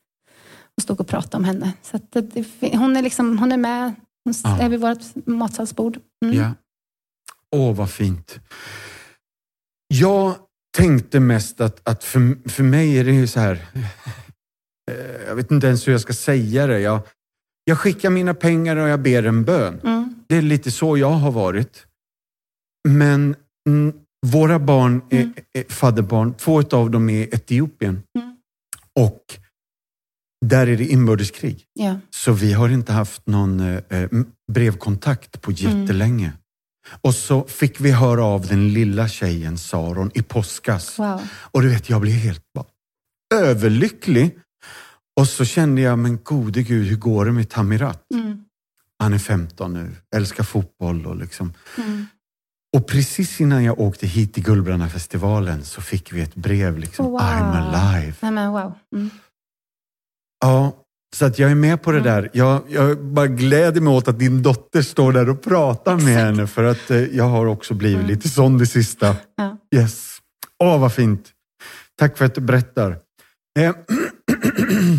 [0.76, 1.74] Hon stod och pratade om henne.
[1.82, 2.46] Så det,
[2.78, 3.94] hon, är liksom, hon är med
[4.26, 4.62] hon Ja.
[4.62, 6.00] är vid vårt matsalsbord.
[6.26, 6.38] Mm.
[6.38, 6.52] ja.
[7.52, 8.40] Åh, vad fint.
[9.88, 10.36] Jag
[10.78, 13.66] tänkte mest att, att för, för mig är det ju så här,
[14.92, 16.80] eh, jag vet inte ens hur jag ska säga det.
[16.80, 17.00] Jag,
[17.64, 19.80] jag skickar mina pengar och jag ber en bön.
[19.84, 20.16] Mm.
[20.28, 21.86] Det är lite så jag har varit.
[22.90, 23.36] Men
[24.28, 25.34] våra barn är, Mm.
[25.70, 26.34] fadderbarn.
[26.34, 28.04] Två av dem är i Etiopien.
[28.20, 28.38] Mm.
[29.00, 29.22] Och
[30.46, 31.64] där är det inbördeskrig.
[31.74, 32.00] Ja.
[32.10, 34.10] Så vi har inte haft någon eh, eh,
[34.52, 35.82] brevkontakt på Mm.
[35.82, 36.34] jättelänge.
[37.02, 41.00] Och så fick vi höra av den lilla tjejen Saron i påskas.
[41.00, 41.22] Wow.
[41.52, 42.66] Och du vet, jag blev helt bara
[43.36, 44.38] överlycklig.
[45.20, 48.04] Och så kände jag, men gode gud, hur går det med Tamirat?
[48.14, 48.38] Mm.
[49.00, 51.54] Han är 15 nu, älskar fotboll och liksom.
[51.78, 52.06] Mm.
[52.78, 57.20] Och precis innan jag åkte hit till Gullbrannafestivalen så fick vi ett brev liksom, Wow.
[57.22, 58.14] I'm alive.
[58.22, 58.74] Nej, men wow.
[58.96, 59.10] Mm.
[60.46, 60.72] Ja,
[61.16, 62.14] så att jag är med på det Mm.
[62.14, 62.30] där.
[62.34, 66.20] Jag, jag bara gläder mig åt att din dotter står där och pratar med Exakt.
[66.26, 68.08] henne för att eh, jag har också blivit Mm.
[68.08, 69.16] lite sån det sista.
[69.36, 69.58] Ja.
[69.76, 70.18] Yes.
[70.64, 71.32] Åh, vad fint.
[72.00, 72.98] Tack för att du berättar.
[73.60, 73.76] Eh,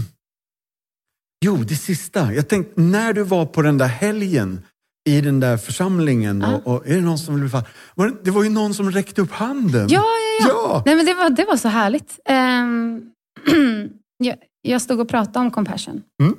[1.45, 2.33] jo, det sista.
[2.35, 4.61] Jag tänkte, när du var på den där helgen
[5.09, 6.57] i den där församlingen Ja.
[6.65, 7.51] och, och är det någon som vill...
[7.95, 9.87] Var det, det var ju någon som räckte upp handen.
[9.91, 10.03] Ja,
[10.41, 10.49] ja, ja.
[10.49, 10.83] ja.
[10.87, 12.19] Nej, men det, var, det var så härligt.
[12.25, 13.03] Ehm,
[14.19, 14.37] jag,
[14.71, 16.03] jag stod och pratade om compassion.
[16.23, 16.37] Mm.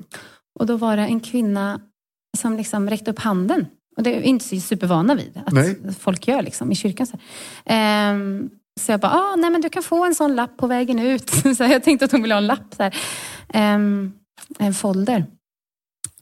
[0.59, 1.79] Och då var det en kvinna
[2.37, 3.65] som liksom räckte upp handen.
[3.97, 5.79] Och det är inte så supervana vid att Nej.
[5.99, 7.07] folk gör liksom, i kyrkan.
[7.07, 7.17] Så.
[7.65, 10.99] Ehm, så jag bara, ah, nej men du kan få en sån lapp på vägen
[10.99, 11.29] ut.
[11.57, 12.73] Så jag tänkte att hon ville ha en lapp.
[12.77, 12.95] Så här.
[13.53, 14.13] Ehm,
[14.59, 15.25] en folder.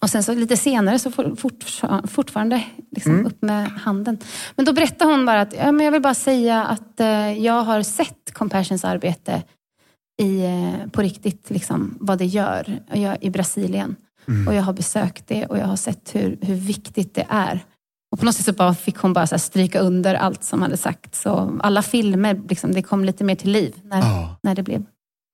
[0.02, 1.64] Och sen så lite senare så fort,
[2.08, 3.26] fortfarande liksom Mm.
[3.26, 4.18] upp med handen.
[4.56, 7.62] Men då berättade hon bara att ja, men jag vill bara säga att eh, jag
[7.64, 9.44] har sett Compassions arbete
[10.22, 13.96] i, eh, på riktigt, liksom, vad det gör jag, i Brasilien.
[14.28, 14.48] Mm.
[14.48, 17.66] Och jag har besökt det och jag har sett hur, hur viktigt det är.
[18.12, 21.22] Och på något sätt så fick hon bara så stryka under allt som hade sagts.
[21.22, 24.40] Så alla filmer, liksom, det kom lite mer till liv när, Ja.
[24.44, 24.84] när det blev.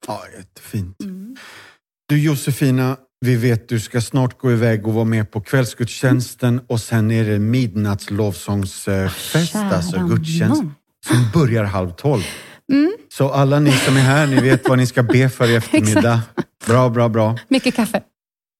[0.08, 1.02] ja, jättefint.
[1.04, 1.36] Mm.
[2.10, 6.80] Du Josefina, vi vet du ska snart gå iväg och vara med på kvällsgudstjänsten och
[6.82, 10.62] sen är det midnattslovsångsfest, alltså gudstjänst,
[11.08, 12.22] som börjar halv tolv.
[12.72, 12.92] Mm.
[13.10, 16.22] Så alla ni som är här, ni vet vad ni ska be för i eftermiddag.
[16.68, 17.38] Bra, bra, bra.
[17.48, 18.02] Mycket kaffe.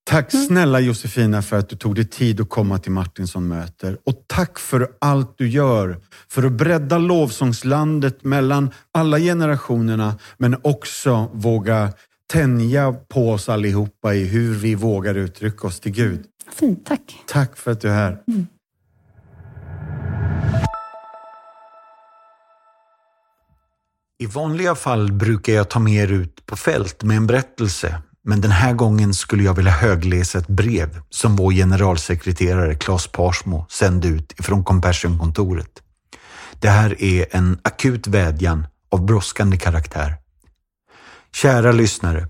[0.10, 0.46] Tack Mm.
[0.48, 3.98] snälla Josefina för att du tog dig tid att komma till Martinsson möter.
[4.06, 5.98] Och tack för allt du gör
[6.30, 11.94] för att bredda lovsångslandet mellan alla generationerna men också våga
[12.32, 16.26] tänja på oss allihopa i hur vi vågar uttrycka oss till Gud.
[16.56, 17.02] Fint, tack.
[17.28, 18.18] Tack för att du är här.
[24.22, 28.02] I vanliga fall brukar jag ta med er ut på fält med en berättelse.
[28.24, 33.66] men den här gången skulle jag vilja högläsa ett brev som vår generalsekreterare Claes Parsmo
[33.70, 35.82] sände ut ifrån Compassion-kontoret.
[36.60, 40.18] Det här är en akut vädjan av brådskande karaktär.
[41.36, 42.28] Kära lyssnare.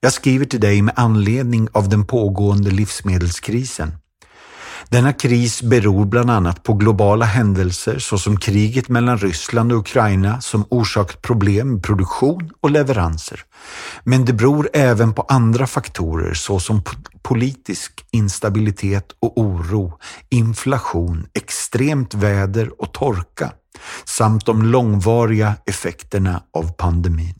[0.00, 3.92] Jag skriver till dig med anledning av den pågående livsmedelskrisen.
[4.90, 10.64] Denna kris beror bland annat på globala händelser såsom kriget mellan Ryssland och Ukraina som
[10.70, 13.40] orsakat problem med produktion och leveranser.
[14.04, 16.82] Men det beror även på andra faktorer såsom
[17.22, 19.98] politisk instabilitet och oro,
[20.30, 23.52] inflation, extremt väder och torka
[24.04, 27.34] samt de långvariga effekterna av pandemin.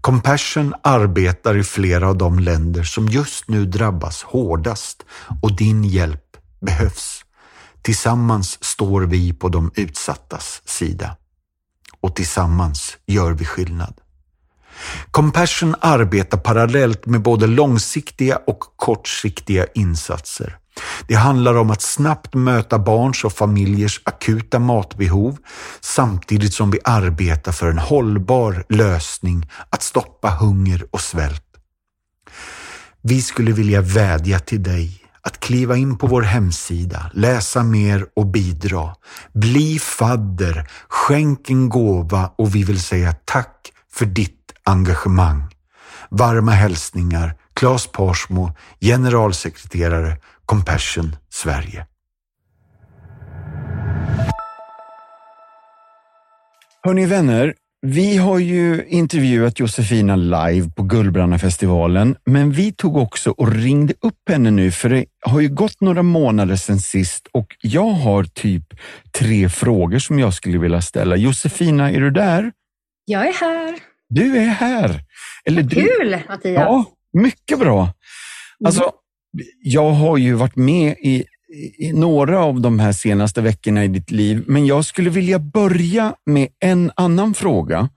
[0.00, 5.04] Compassion arbetar i flera av de länder som just nu drabbas hårdast
[5.42, 6.27] och din hjälp
[6.60, 7.24] behövs.
[7.82, 11.16] Tillsammans står vi på de utsattas sida.
[12.00, 13.94] Och tillsammans gör vi skillnad.
[15.10, 20.58] Compassion arbetar parallellt med både långsiktiga och kortsiktiga insatser.
[21.06, 25.36] Det handlar om att snabbt möta barns och familjers akuta matbehov
[25.80, 31.44] samtidigt som vi arbetar för en hållbar lösning att stoppa hunger och svält.
[33.02, 38.26] Vi skulle vilja vädja till dig att kliva in på vår hemsida, läsa mer och
[38.26, 38.94] bidra.
[39.32, 45.42] Bli fadder, skänk en gåva och vi vill säga tack för ditt engagemang.
[46.10, 51.86] Varma hälsningar Claes Parsmo, generalsekreterare Compassion Sverige.
[56.84, 63.52] Hörni vänner, vi har ju intervjuat Josefina live på Gullbrannafestivalen, men vi tog också och
[63.52, 67.90] ringde upp henne nu för det har ju gått några månader sedan sist och jag
[67.90, 68.64] har typ
[69.18, 71.16] tre frågor som jag skulle vilja ställa.
[71.16, 72.52] Josefina, är du där?
[73.04, 73.78] Jag är här.
[74.08, 75.00] Du är här.
[75.44, 75.74] Eller du...
[75.74, 76.54] Kul Mattias!
[76.54, 77.94] Ja, mycket bra.
[78.64, 78.92] Alltså,
[79.62, 81.24] jag har ju varit med i
[81.78, 86.14] i några av de här senaste veckorna i ditt liv, men jag skulle vilja börja
[86.26, 87.88] med en annan fråga.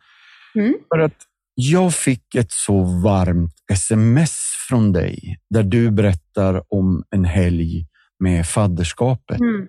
[0.56, 0.74] Mm.
[0.90, 1.16] För att
[1.56, 7.86] jag fick ett så varmt sms från dig där du berättar om en helg
[8.20, 9.40] med fadderskapet.
[9.40, 9.68] Mm.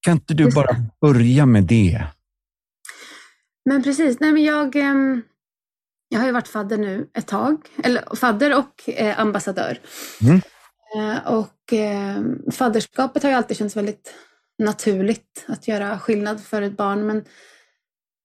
[0.00, 2.04] Kan inte du bara börja med det?
[3.64, 4.20] Men precis.
[4.20, 5.22] Nej, men jag, ehm,
[6.08, 9.78] jag har ju varit fadder nu ett tag, eller fadder och eh, ambassadör.
[10.22, 10.40] Mm.
[10.94, 14.14] Eh, och eh, fadderskapet har ju alltid känts väldigt
[14.58, 17.06] naturligt att göra skillnad för ett barn.
[17.06, 17.24] Men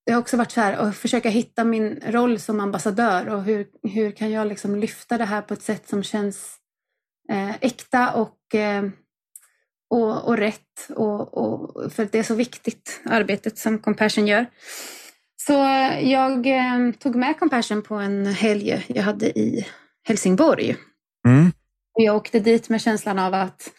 [0.05, 3.67] det har också varit så här att försöka hitta min roll som ambassadör och hur,
[3.83, 6.57] hur kan jag liksom lyfta det här på ett sätt som känns
[7.29, 8.83] eh, äkta och, eh,
[9.89, 10.89] och, och rätt.
[10.89, 14.45] Och, och, för det är så viktigt, arbetet som Compassion gör.
[15.41, 15.53] Så
[16.01, 19.67] jag eh, tog med Compassion på en helg jag hade i
[20.07, 20.75] Helsingborg.
[21.27, 21.51] Mm.
[22.03, 23.71] Jag åkte dit med känslan av att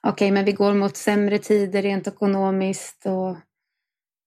[0.00, 3.06] okej, okay, men vi går mot sämre tider rent ekonomiskt.
[3.06, 3.36] Och,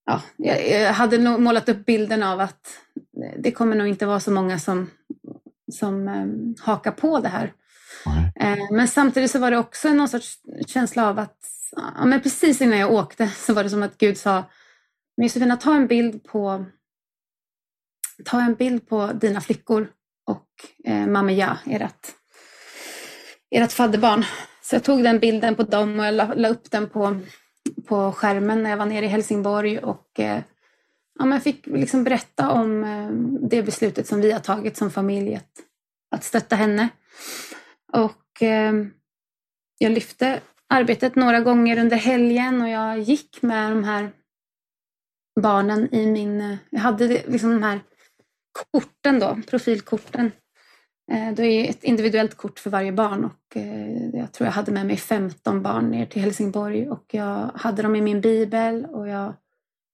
[0.04, 2.80] ja, jag hade nog målat upp bilden av att
[3.38, 4.90] det kommer nog inte vara så många som,
[5.72, 7.52] som um, hakar på det här.
[8.40, 8.76] Mm.
[8.76, 11.38] Men samtidigt så var det också någon sorts känsla av att
[11.96, 14.44] ja, men precis innan jag åkte så var det som att Gud sa
[15.16, 16.64] Josefina, ta en bild på
[18.24, 19.88] ta en bild på dina flickor
[20.26, 20.48] och
[20.84, 22.14] eh, Mameja, ert
[23.50, 24.24] ert fadderbarn.
[24.62, 27.20] Så jag tog den bilden på dem och jag la, la, upp den på,
[27.86, 30.42] på skärmen när jag var nere i Helsingborg och eh,
[31.18, 33.10] ja, men jag fick liksom berätta om eh,
[33.48, 35.52] det beslutet som vi har tagit som familj att,
[36.10, 36.88] att stötta henne.
[37.92, 38.72] Och eh,
[39.78, 44.10] jag lyfte arbetet några gånger under helgen och jag gick med de här
[45.40, 46.58] barnen i min...
[46.70, 47.80] Jag hade liksom de här
[48.72, 50.32] korten då, profilkorten
[51.08, 54.86] det är ett individuellt kort för varje barn och eh, jag tror jag hade med
[54.86, 59.34] mig 15 barn ner till Helsingborg och jag hade dem i min bibel och jag,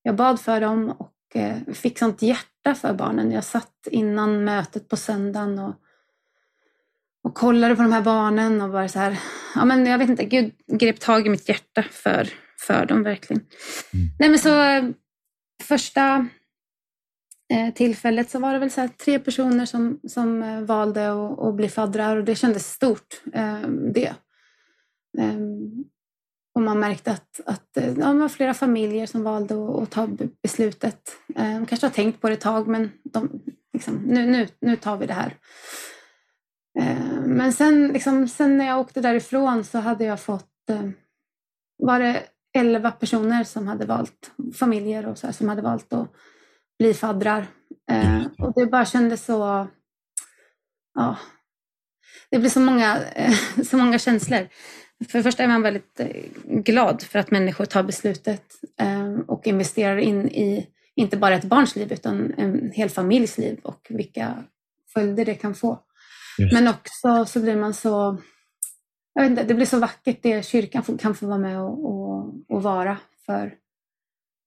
[0.02, 3.32] jag bad för dem och eh, fick sånt hjärta för barnen.
[3.32, 5.74] Jag satt innan mötet på söndagen och,
[7.22, 9.18] och kollade på de här barnen och bara så här,
[9.54, 13.42] ja men jag vet inte, Gud grep tag i mitt hjärta för, för dem verkligen.
[13.92, 14.06] Mm.
[14.18, 14.94] Nej men så
[15.62, 16.24] första Eh,
[17.54, 21.54] Eh, tillfället så var det väl så tre personer som, som eh, valde att, att
[21.54, 23.22] bli faddrar och det kändes stort.
[23.32, 24.14] Eh, det.
[25.18, 25.84] Ehm,
[26.54, 29.90] och man märkte att, att eh, ja, det var flera familjer som valde att, att
[29.90, 30.08] ta
[30.42, 31.10] beslutet.
[31.26, 34.96] De kanske har tänkt på det ett tag men de, liksom, nu, nu, nu tar
[34.96, 35.36] vi det här.
[36.78, 40.50] Ehm, men sen, liksom, sen när jag åkte därifrån så hade jag fått,
[41.78, 42.22] var det
[42.58, 46.08] elva personer som hade valt, familjer och så här, som hade valt att
[46.78, 47.46] bli faddrar.
[47.90, 49.68] Eh, och det bara kändes så...
[50.94, 51.18] Ja.
[52.30, 53.00] det blir så många,
[53.64, 54.48] så många känslor.
[55.08, 56.00] För det första är man väldigt
[56.44, 58.44] glad för att människor tar beslutet
[59.26, 63.86] och investerar in i inte bara ett barns liv utan en hel familjs liv och
[63.88, 64.44] vilka
[64.92, 65.78] följder det kan få.
[66.38, 66.52] Just.
[66.52, 68.18] Men också så blir man så,
[69.14, 72.34] jag vet inte, det blir så vackert det kyrkan kan få vara med och, och,
[72.48, 73.54] och vara för,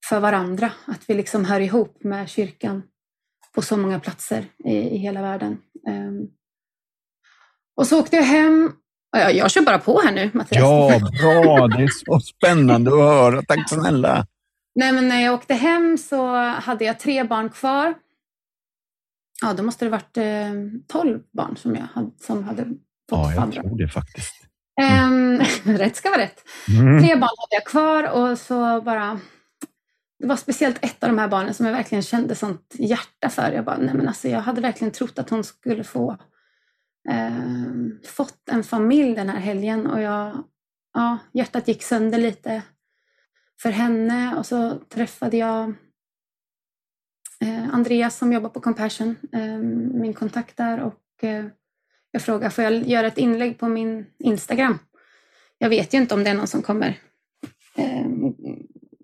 [0.09, 0.71] för varandra.
[0.85, 2.83] Att vi liksom hör ihop med kyrkan
[3.55, 5.57] på så många platser i, i hela världen.
[5.87, 6.27] Um,
[7.75, 8.71] och så åkte jag hem
[9.11, 10.61] jag, jag kör bara på här nu, Mattias.
[10.61, 11.67] Ja, bra.
[11.67, 13.41] Det är så spännande att höra.
[13.41, 14.27] Tack snälla.
[14.75, 17.93] Nej, men när jag åkte hem så hade jag tre barn kvar.
[19.41, 20.23] Ja, då måste det varit eh,
[20.87, 22.77] 12 barn som, jag hade, som hade fått
[23.11, 23.61] Ja, jag faddra.
[23.61, 24.33] tror det faktiskt.
[24.81, 25.39] Mm.
[25.63, 26.43] rätt ska vara rätt.
[26.79, 27.03] Mm.
[27.03, 29.19] Tre barn hade jag kvar och så bara...
[30.19, 33.51] Det var speciellt ett av de här barnen som jag verkligen kände sånt hjärta för.
[33.51, 36.17] Jag bara, nej men alltså jag hade verkligen trott att hon skulle få
[37.09, 40.43] eh, fått en familj den här helgen och jag,
[40.93, 42.61] ja, hjärtat gick sönder lite
[43.61, 45.73] för henne och så träffade jag
[47.39, 49.57] eh, Andreas som jobbar på Compassion, eh,
[50.01, 51.45] min kontakt där och eh,
[52.11, 54.79] jag frågade, får jag göra ett inlägg på min Instagram?
[55.57, 56.99] Jag vet ju inte om det är någon som kommer
[57.75, 58.07] eh,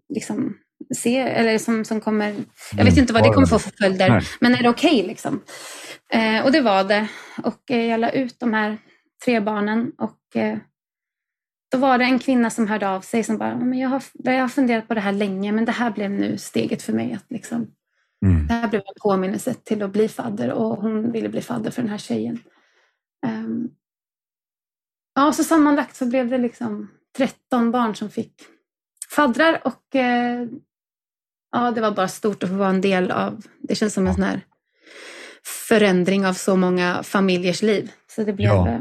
[0.09, 0.57] liksom
[0.95, 2.35] se, eller som, som kommer,
[2.71, 2.99] jag vet mm.
[2.99, 5.41] inte vad det kommer få för följder, men är det okej okay, liksom?
[6.09, 7.07] Eh, och det var det.
[7.43, 8.77] Och eh, jag la ut de här
[9.25, 10.57] tre barnen och eh,
[11.71, 14.41] då var det en kvinna som hörde av sig som bara, men jag, har, jag
[14.41, 17.13] har funderat på det här länge men det här blev nu steget för mig.
[17.13, 17.67] att liksom,
[18.25, 18.47] mm.
[18.47, 21.81] Det här blev en påminnelse till att bli fadder och hon ville bli fadder för
[21.81, 22.39] den här tjejen.
[23.25, 23.69] Um,
[25.15, 28.33] ja, så sammanlagt så blev det liksom 13 barn som fick
[29.15, 30.47] faddrar och eh,
[31.53, 33.41] ja, det var bara stort att få vara en del av.
[33.61, 34.41] Det känns som en sån här
[35.67, 37.91] förändring av så många familjers liv.
[38.15, 38.49] Så det blev...
[38.49, 38.79] Ja, eh,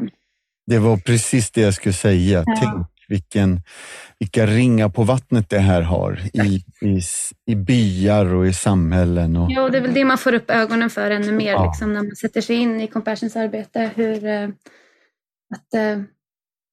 [0.66, 2.44] det var precis det jag skulle säga.
[2.46, 2.56] Ja.
[2.60, 3.60] Tänk vilken,
[4.18, 7.00] vilka ringar på vattnet det här har i, i,
[7.46, 9.36] i byar och i samhällen.
[9.36, 9.52] Och...
[9.52, 11.66] Ja, det är väl det man får upp ögonen för ännu mer ja.
[11.66, 13.90] liksom, när man sätter sig in i Compassions arbete.
[13.94, 14.48] Hur, eh,
[15.54, 16.02] att, eh,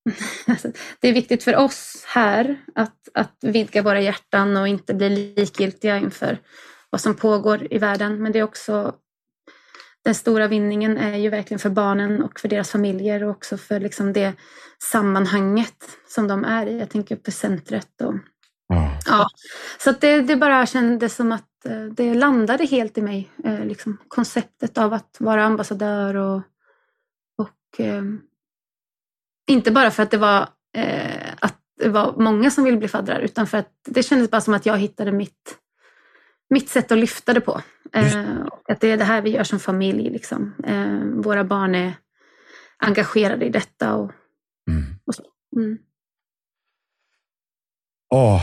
[1.00, 5.98] det är viktigt för oss här att, att vidga våra hjärtan och inte bli likgiltiga
[5.98, 6.38] inför
[6.90, 8.24] vad som pågår i världen.
[8.24, 8.96] Men det är också
[10.06, 13.80] den stora vinningen är ju verkligen för barnen och för deras familjer och också för
[13.80, 14.34] liksom det
[14.84, 16.80] sammanhanget som de är i.
[16.80, 18.02] Jag tänker på centret.
[18.02, 18.14] Och,
[18.74, 18.92] mm.
[19.06, 19.28] ja.
[19.80, 23.32] Så det, det bara kändes som att eh, det landade helt i mig.
[23.44, 26.42] Eh, liksom, konceptet av att vara ambassadör och,
[27.38, 28.04] och eh,
[29.50, 33.20] inte bara för att det var eh, att det var många som ville bli faddrar
[33.20, 35.58] utan för att det kändes bara som att jag hittade mitt
[36.50, 37.62] mitt sätt att lyfta det på.
[37.94, 38.26] Eh,
[38.70, 40.10] att det är det här vi gör som familj.
[40.10, 40.54] Liksom.
[40.68, 41.94] Eh, våra barn är
[42.78, 43.96] engagerade i detta.
[43.96, 44.12] Och,
[44.70, 44.84] mm.
[45.06, 45.24] och så.
[45.56, 45.78] Mm.
[48.10, 48.42] Oh,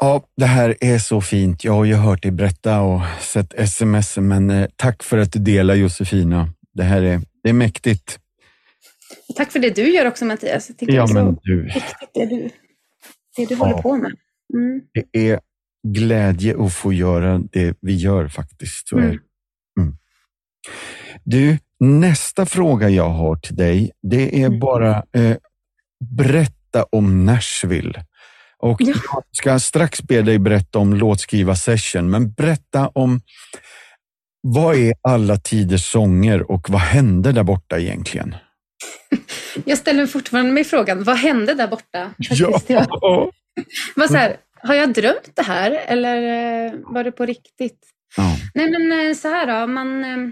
[0.00, 1.64] ja, det här är så fint.
[1.64, 5.38] Jag har ju hört dig berätta och sett sms, men eh, tack för att du
[5.38, 6.48] delar Josefina.
[6.72, 8.18] Det här är, det är mäktigt.
[9.36, 10.68] Tack för det du gör också Mattias.
[10.68, 11.62] Jag tycker ja, det är så du...
[11.62, 12.50] viktigt det du,
[13.36, 13.56] det du ja.
[13.56, 14.12] håller på med.
[14.54, 14.80] Mm.
[14.92, 15.40] Det är
[15.88, 18.88] glädje att få göra det vi gör faktiskt.
[18.88, 19.18] Så mm.
[19.78, 19.96] mm.
[21.24, 24.60] Du, nästa fråga jag har till dig, det är mm.
[24.60, 25.36] bara eh,
[26.16, 28.04] berätta om Nashville.
[28.58, 28.94] Och ja.
[29.12, 33.20] Jag ska strax be dig berätta om låtskriva-session, men berätta om
[34.40, 38.34] vad är alla tiders sånger och vad hände där borta egentligen?
[39.64, 42.10] Jag ställer fortfarande mig frågan, vad hände där borta?
[42.28, 42.86] Faktiskt, ja.
[43.96, 46.22] Var så här, har jag drömt det här eller
[46.66, 47.86] eh, var det på riktigt?
[48.16, 48.36] Ja.
[48.54, 50.30] Nej men eh, så här då, man eh,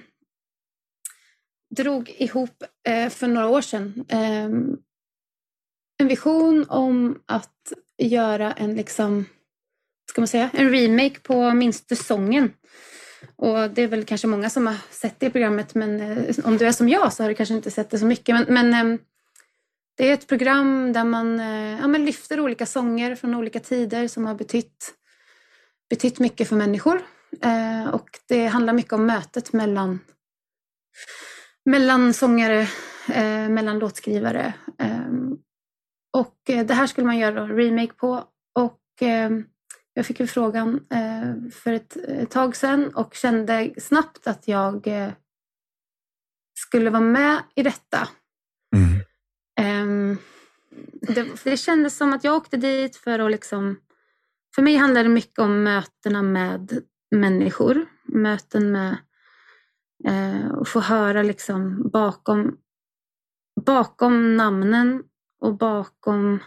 [1.76, 4.44] drog ihop eh, för några år sedan eh,
[6.00, 9.24] en vision om att göra en liksom,
[10.10, 12.52] ska man säga, en remake på Minste sången.
[13.36, 16.66] Och det är väl kanske många som har sett det programmet men eh, om du
[16.66, 18.34] är som jag så har du kanske inte sett det så mycket.
[18.34, 18.98] Men, men ehm,
[19.96, 24.08] det är ett program där man, eh, ja, man lyfter olika sånger från olika tider
[24.08, 24.94] som har betytt,
[25.90, 27.02] betytt mycket för människor.
[27.42, 30.00] Eh, och det handlar mycket om mötet mellan,
[31.64, 32.66] mellan sångare,
[33.48, 34.54] mellan låtskrivare.
[34.78, 35.36] Ehm,
[36.16, 38.24] och det här skulle man göra remake på.
[38.54, 39.44] Och ehm,
[39.94, 40.80] jag fick ju frågan
[41.52, 44.86] för ett, ett, tag sedan och kände snabbt att jag
[46.54, 48.08] skulle vara med i detta.
[48.76, 49.00] Mm.
[49.82, 50.18] Um,
[51.00, 53.76] det, det kändes som att jag åkte dit för att liksom...
[54.54, 57.86] För mig handlar det mycket om mötena med människor.
[58.04, 58.96] Möten med...
[60.08, 62.56] Eh, och få höra liksom bakom,
[63.66, 65.02] bakom namnen
[65.40, 66.38] och bakom,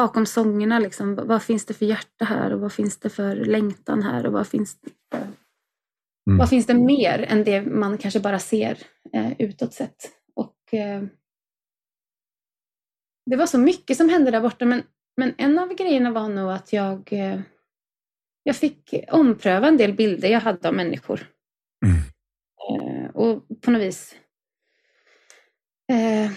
[0.00, 0.78] bakom sångerna.
[0.78, 4.32] Liksom, vad finns det för hjärta här och vad finns det för längtan här och
[4.32, 6.38] vad finns det, mm.
[6.38, 8.78] vad finns det mer än det man kanske bara ser
[9.12, 10.10] eh, utåt sett.
[10.34, 11.02] Och, eh,
[13.30, 14.82] det var så mycket som hände där borta men,
[15.16, 17.40] men en av grejerna var nog att jag, eh,
[18.42, 21.26] jag fick ompröva en del bilder jag hade av människor.
[21.86, 22.00] Mm.
[22.70, 24.14] Eh, och på något vis
[25.92, 26.30] eh,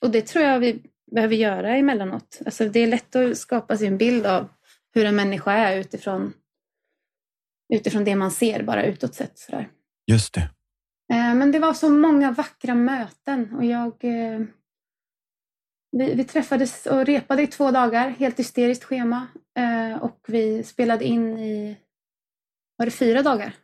[0.00, 2.40] och det tror jag vi behöver göra emellanåt.
[2.44, 4.48] Alltså det är lätt att skapa sig en bild av
[4.94, 6.32] hur en människa är utifrån,
[7.74, 9.38] utifrån det man ser bara utåt sett.
[9.38, 9.68] Sådär.
[10.06, 10.50] Just det.
[11.12, 14.40] Eh, men det var så många vackra möten och jag eh,
[15.92, 19.26] vi, vi, träffades och repade i två dagar, helt hysteriskt schema.
[19.58, 21.76] Eh, och vi spelade in i,
[22.76, 23.54] var det fyra dagar?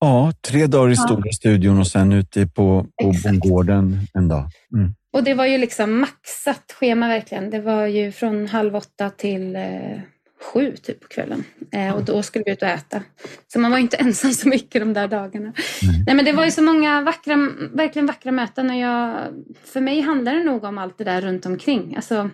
[0.00, 1.02] Ja, tre dagar i ja.
[1.02, 4.44] stora studion och sen ute på, på bondgården en dag.
[4.72, 4.94] Mm.
[5.12, 7.50] Och det var ju liksom maxat schema verkligen.
[7.50, 10.00] Det var ju från halv åtta till eh,
[10.40, 11.44] sju typ på kvällen.
[11.72, 13.02] Eh, och då skulle vi ut och äta.
[13.48, 15.46] Så man var inte ensam så mycket de där dagarna.
[15.46, 16.04] Mm.
[16.06, 17.36] Nej men det var ju så många vackra,
[17.72, 19.26] verkligen vackra möten och jag,
[19.64, 21.96] för mig handlar det nog om allt det där runt omkring.
[21.96, 22.30] Alltså,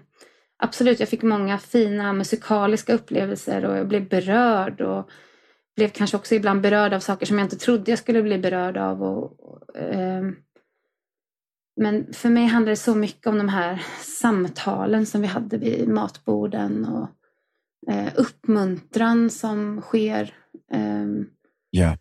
[0.58, 5.10] absolut, jag fick många fina musikaliska upplevelser och jag blev berörd och
[5.76, 8.76] blev kanske också ibland berörd av saker som jag inte trodde jag skulle bli berörd
[8.76, 9.02] av.
[9.02, 10.22] Och, och eh,
[11.76, 15.88] men för mig handlar det så mycket om de här samtalen som vi hade vid
[15.88, 17.08] matborden och
[17.92, 20.34] eh, uppmuntran som sker.
[20.72, 21.06] Eh,
[21.76, 21.96] yeah.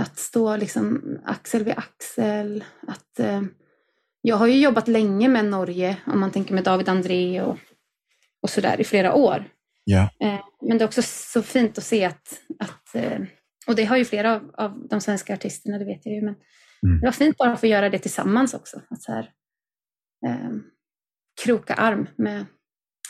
[0.00, 2.64] Att stå liksom axel vid axel.
[2.86, 3.42] Att, eh,
[4.22, 7.58] jag har ju jobbat länge med Norge, om man tänker med David André och,
[8.42, 9.44] och sådär i flera år.
[9.90, 10.08] Yeah.
[10.68, 13.18] men det är också så fint att se att, att eh,
[13.66, 16.34] och det har ju flera av, av de svenska artisterna, det vet jag ju, men
[16.86, 17.00] Mm.
[17.00, 18.80] Det var fint bara att få göra det tillsammans också.
[18.90, 19.30] Att så här,
[20.26, 20.50] eh,
[21.44, 22.46] kroka arm med,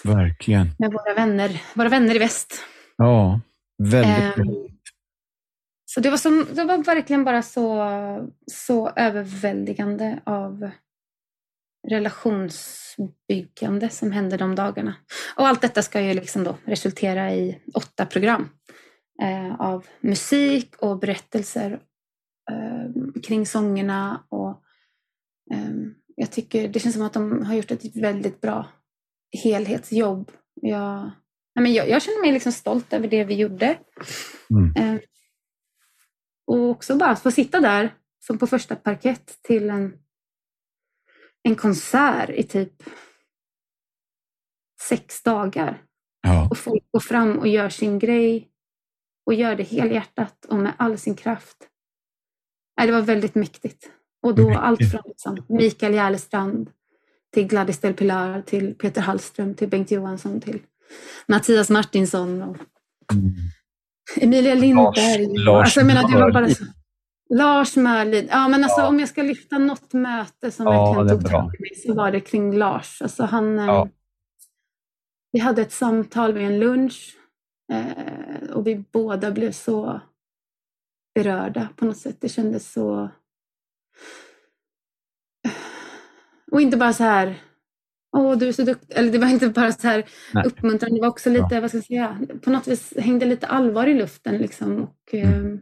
[0.04, 0.66] Verkligen.
[0.78, 2.54] med våra, vänner, våra vänner i väst.
[2.96, 3.40] Ja,
[3.78, 4.44] väldigt, eh,
[5.84, 7.86] Så det var, så, det var verkligen bara så,
[8.52, 10.70] så överväldigande av
[11.88, 14.94] relationsbyggande som hände de dagarna.
[15.36, 18.48] Och allt detta ska ju liksom då resultera i åtta program
[19.22, 21.80] eh, av musik och berättelser
[23.22, 24.24] kring sångerna.
[24.28, 24.50] Och,
[25.52, 25.70] eh,
[26.16, 28.68] jag tycker det känns som att de har gjort ett väldigt bra
[29.42, 30.30] helhetsjobb.
[30.54, 31.10] Jag,
[31.54, 33.78] men jag, jag känner mig liksom stolt över det vi gjorde.
[34.50, 34.76] Mm.
[34.76, 35.00] Eh,
[36.46, 37.94] och också bara få sitta där
[38.26, 39.98] som på första parkett till en,
[41.42, 42.82] en konsert i typ
[44.88, 45.82] sex dagar.
[46.22, 46.48] Ja.
[46.50, 48.48] Och folk går fram och gör sin grej
[49.26, 51.68] och gör det helhjärtat och med all sin kraft.
[52.76, 53.90] Nej, det var väldigt mäktigt.
[54.22, 54.62] Och då mäktigt.
[54.62, 56.70] allt från liksom, Mikael Järlestrand
[57.34, 60.60] till Gladys Del Pilar, till Peter Hallström, till Bengt Johansson, till
[61.26, 62.56] Mattias Martinsson och
[63.12, 63.34] mm.
[64.16, 65.26] Emilia Lindberg.
[65.26, 66.64] Lars, Lars alltså, jag menar, det var bara så.
[67.34, 68.28] Lars Mörlid.
[68.30, 68.88] Ja, men alltså, ja.
[68.88, 72.10] om jag ska lyfta något möte som ja, verkligen tog tag i mig så var
[72.10, 73.02] det kring Lars.
[73.02, 73.88] Alltså, han, eh, ja.
[75.32, 77.16] Vi hade ett samtal vid en lunch
[77.72, 80.00] eh, och vi båda blev så
[81.14, 82.20] berörda på något sätt.
[82.20, 83.10] Det kändes så...
[86.50, 87.42] Och inte bara så här,
[88.16, 88.96] åh du är så duktig.
[88.96, 90.04] Eller det var inte bara så här
[90.34, 90.44] Nej.
[90.46, 91.60] uppmuntrande, det var också lite, ja.
[91.60, 94.82] vad ska jag säga, på något vis hängde lite allvar i luften liksom.
[94.82, 95.32] Och, mm.
[95.32, 95.60] Ehm,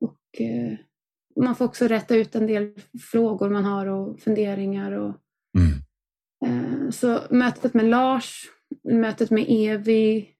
[0.00, 0.78] och eh,
[1.44, 4.92] man får också rätta ut en del frågor man har och funderingar.
[4.92, 5.16] Och,
[5.58, 5.78] mm.
[6.44, 8.44] Eh, så mötet med Lars,
[8.84, 10.34] mötet med Evi,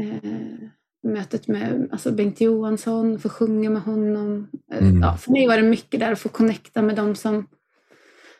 [0.00, 0.68] eh,
[1.02, 4.48] mötet med alltså Bengt Johansson, få sjunga med honom.
[4.72, 5.00] Mm.
[5.02, 7.46] Ja, för mig var det mycket där att få connecta med de som,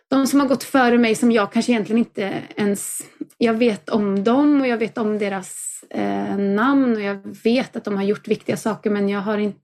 [0.09, 3.01] de som har gått före mig som jag kanske egentligen inte ens...
[3.39, 7.85] Jag vet om dem och jag vet om deras eh, namn och jag vet att
[7.85, 9.55] de har gjort viktiga saker men jag har, in,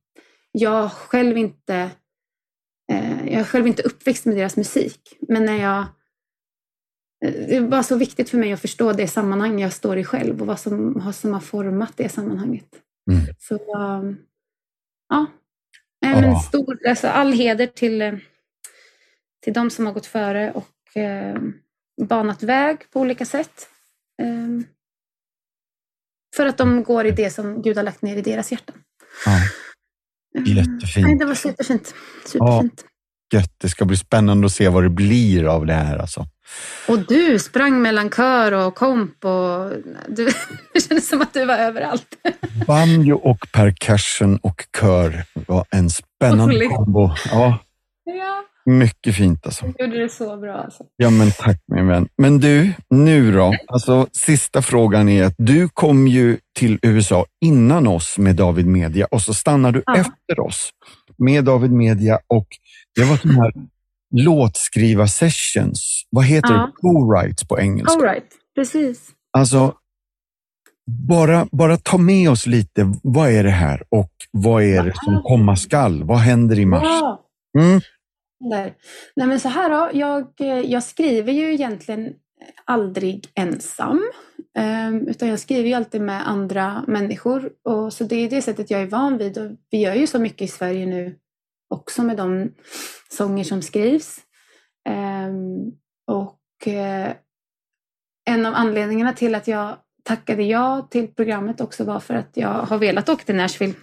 [0.52, 1.90] jag själv inte
[2.92, 5.00] eh, jag är själv inte uppväxt med deras musik.
[5.28, 5.84] Men när jag
[7.20, 10.46] det var så viktigt för mig att förstå det sammanhang jag står i själv och
[10.46, 12.68] vad som, som har format det sammanhanget.
[13.08, 13.20] Mm.
[13.38, 14.18] Så um,
[15.08, 15.26] ja,
[16.00, 16.20] ja.
[16.20, 18.14] Men stor, alltså all heder till, eh,
[19.42, 21.36] till de som har gått före och eh,
[22.08, 23.68] banat väg på olika sätt.
[24.22, 24.68] Eh,
[26.36, 28.82] för att de går i det som Gud har lagt ner i deras hjärtan.
[29.24, 29.40] Ja.
[30.46, 31.06] Jättefint.
[31.06, 31.94] Nej, det var superfint.
[32.24, 32.84] superfint.
[32.84, 32.88] Ja,
[33.32, 33.52] gött.
[33.60, 35.98] Det ska bli spännande att se vad det blir av det här.
[35.98, 36.26] Alltså.
[36.88, 39.72] Och du sprang mellan kör och komp och
[40.08, 40.24] du,
[40.74, 42.06] det kändes som att du var överallt.
[42.66, 47.10] Banjo och percussion och kör var en spännande kombo.
[47.30, 47.58] Ja.
[48.04, 48.44] ja.
[48.68, 49.66] Mycket fint alltså.
[49.78, 50.54] Du gjorde det så bra.
[50.56, 50.84] Alltså.
[50.96, 52.08] Ja, men tack min vän.
[52.18, 53.54] Men du, nu då?
[53.66, 59.06] Alltså, sista frågan är att du kom ju till USA innan oss med David Media
[59.10, 59.96] och så stannar du Ja.
[59.96, 60.70] efter oss
[61.18, 62.46] med David Media och
[62.94, 63.52] det var sån här
[64.14, 66.02] låtskriva-sessions.
[66.10, 66.58] Vad heter Ja.
[66.82, 66.88] det?
[66.88, 67.98] Co-writes på engelska.
[68.02, 68.26] Right.
[68.54, 69.10] Precis.
[69.32, 69.74] Alltså,
[71.08, 72.92] bara, bara ta med oss lite.
[73.02, 76.04] Vad är det här och vad är det som komma skall?
[76.04, 76.82] Vad händer i mars?
[76.84, 77.24] Ja.
[77.58, 77.80] Mm
[78.40, 78.74] händer.
[79.16, 80.32] Nej men så här då, jag,
[80.64, 82.14] jag skriver ju egentligen
[82.64, 84.10] aldrig ensam.
[84.54, 87.52] Ehm, utan jag skriver ju alltid med andra människor.
[87.62, 89.38] Och så det är det sättet jag är van vid.
[89.38, 91.18] Och vi gör ju så mycket i Sverige nu
[91.68, 92.54] också med de
[93.10, 94.20] sånger som skrivs.
[94.88, 95.72] Ehm,
[96.06, 97.12] och eh,
[98.24, 102.48] en av anledningarna till att jag tackade ja till programmet också var för att jag
[102.48, 103.74] har velat åka till Nashville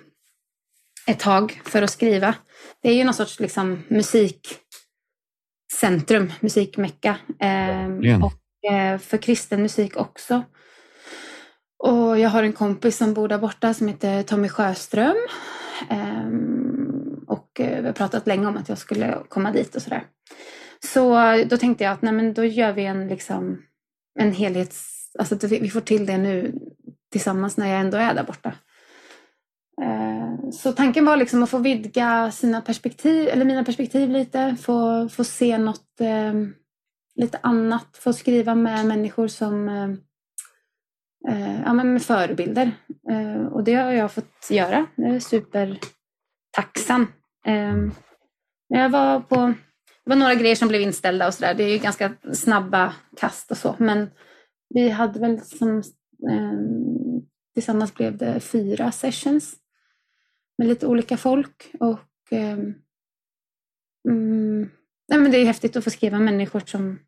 [1.08, 2.36] ett tag för att skriva.
[2.82, 7.18] Det är ju någon sorts liksom, musikcentrum, musikmecka.
[7.40, 7.90] Eh,
[8.24, 8.34] och
[8.72, 10.44] eh, för kristen musik också.
[11.78, 15.18] Och jag har en kompis som bor där borta som heter Tommy Sjöström.
[15.90, 16.28] Eh,
[17.28, 20.04] och vi har pratat länge om att jag skulle komma dit och sådär.
[20.94, 23.62] Så eh, då tänkte jag att nej, men då gör vi en, liksom,
[24.20, 24.92] en helhets...
[25.20, 26.54] Alltså vi får till det nu
[27.12, 28.54] tillsammans när jag ändå är där borta.
[29.82, 35.10] Eh, så tanken var liksom att få vidga sina perspektiv, eller mina perspektiv lite, få,
[35.10, 36.34] få se något eh,
[37.16, 39.90] lite annat, få skriva med människor som eh,
[41.34, 42.72] eh ja, men med förebilder.
[43.10, 44.86] Eh, och det har jag fått göra.
[44.96, 47.08] Jag är supertacksam.
[47.46, 47.76] Eh,
[48.68, 49.36] jag var på,
[50.04, 51.54] det var några grejer som blev inställda och sådär.
[51.54, 54.10] Det är ju ganska snabba kast och så, men
[54.70, 55.78] vi hade väl som
[56.30, 56.60] eh,
[57.54, 59.56] tillsammans blev det fyra sessions
[60.58, 61.72] med lite olika folk.
[61.80, 62.34] Och
[64.08, 64.70] mm,
[65.08, 67.00] nej, men Det är häftigt att få skriva människor som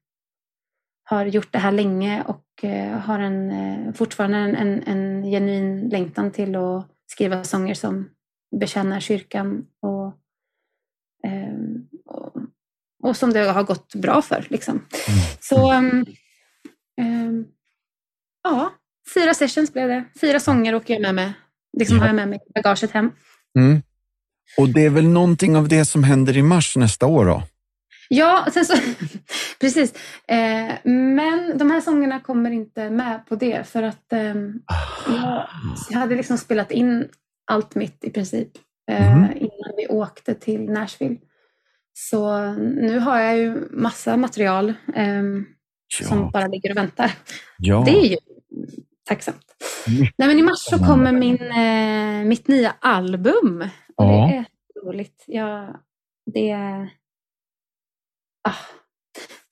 [1.10, 5.90] har gjort det här länge och eh, har en, eh, fortfarande en, en, en genuin
[5.90, 8.10] längtan till att skriva sånger som
[8.60, 10.14] betjänar kyrkan och,
[11.28, 12.34] ehm, och,
[13.04, 14.46] och som det har gått bra för.
[14.50, 14.86] Liksom.
[15.40, 16.06] Så ehm,
[17.02, 17.46] ehm,
[18.44, 18.74] ja,
[19.14, 20.04] fyra sessions blev det.
[20.22, 21.34] Fyra sånger åker jag med mig.
[21.78, 23.12] Liksom har jag med mig i bagaget hem.
[23.58, 23.82] Mm.
[24.58, 27.44] Och det är väl någonting av det som händer i mars nästa år då?
[28.10, 28.74] Ja, så,
[29.60, 29.94] precis.
[30.28, 34.54] Eh, men de här sångerna kommer inte med på det för att ehm,
[35.08, 35.48] jag,
[35.90, 37.08] jag hade liksom spelat in
[37.52, 38.50] allt mitt i princip
[38.92, 39.24] eh, Mhm.
[39.38, 41.18] innan vi åkte till Nashville.
[41.94, 45.46] Så nu har jag ju massa material ehm,
[46.04, 47.12] som Ja, bara ligger och väntar.
[47.58, 47.84] ja.
[47.86, 48.18] Det är ju
[49.08, 49.46] tacksamt.
[50.18, 53.62] Nej, men I mars så kommer min, eh, mitt nya album.
[53.96, 54.28] Och Ja.
[54.28, 54.46] Det är
[54.86, 55.24] roligt.
[55.28, 55.80] Jag,
[56.34, 56.90] det, är,
[58.44, 58.56] ah,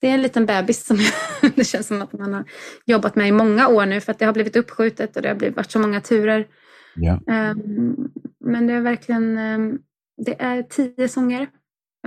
[0.00, 0.98] det är en liten bebis som
[1.56, 2.44] det känns som att man har
[2.86, 5.36] jobbat med i många år nu för att det har blivit uppskjutet och det har
[5.36, 6.46] blivit, varit så många turer.
[6.94, 7.20] Ja.
[7.28, 8.08] Ehm,
[8.40, 9.78] men det är verkligen ehm,
[10.16, 11.48] det är tio sånger.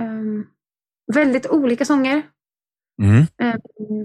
[0.00, 0.46] Ehm,
[1.12, 2.22] väldigt olika sånger.
[3.02, 3.26] Mm.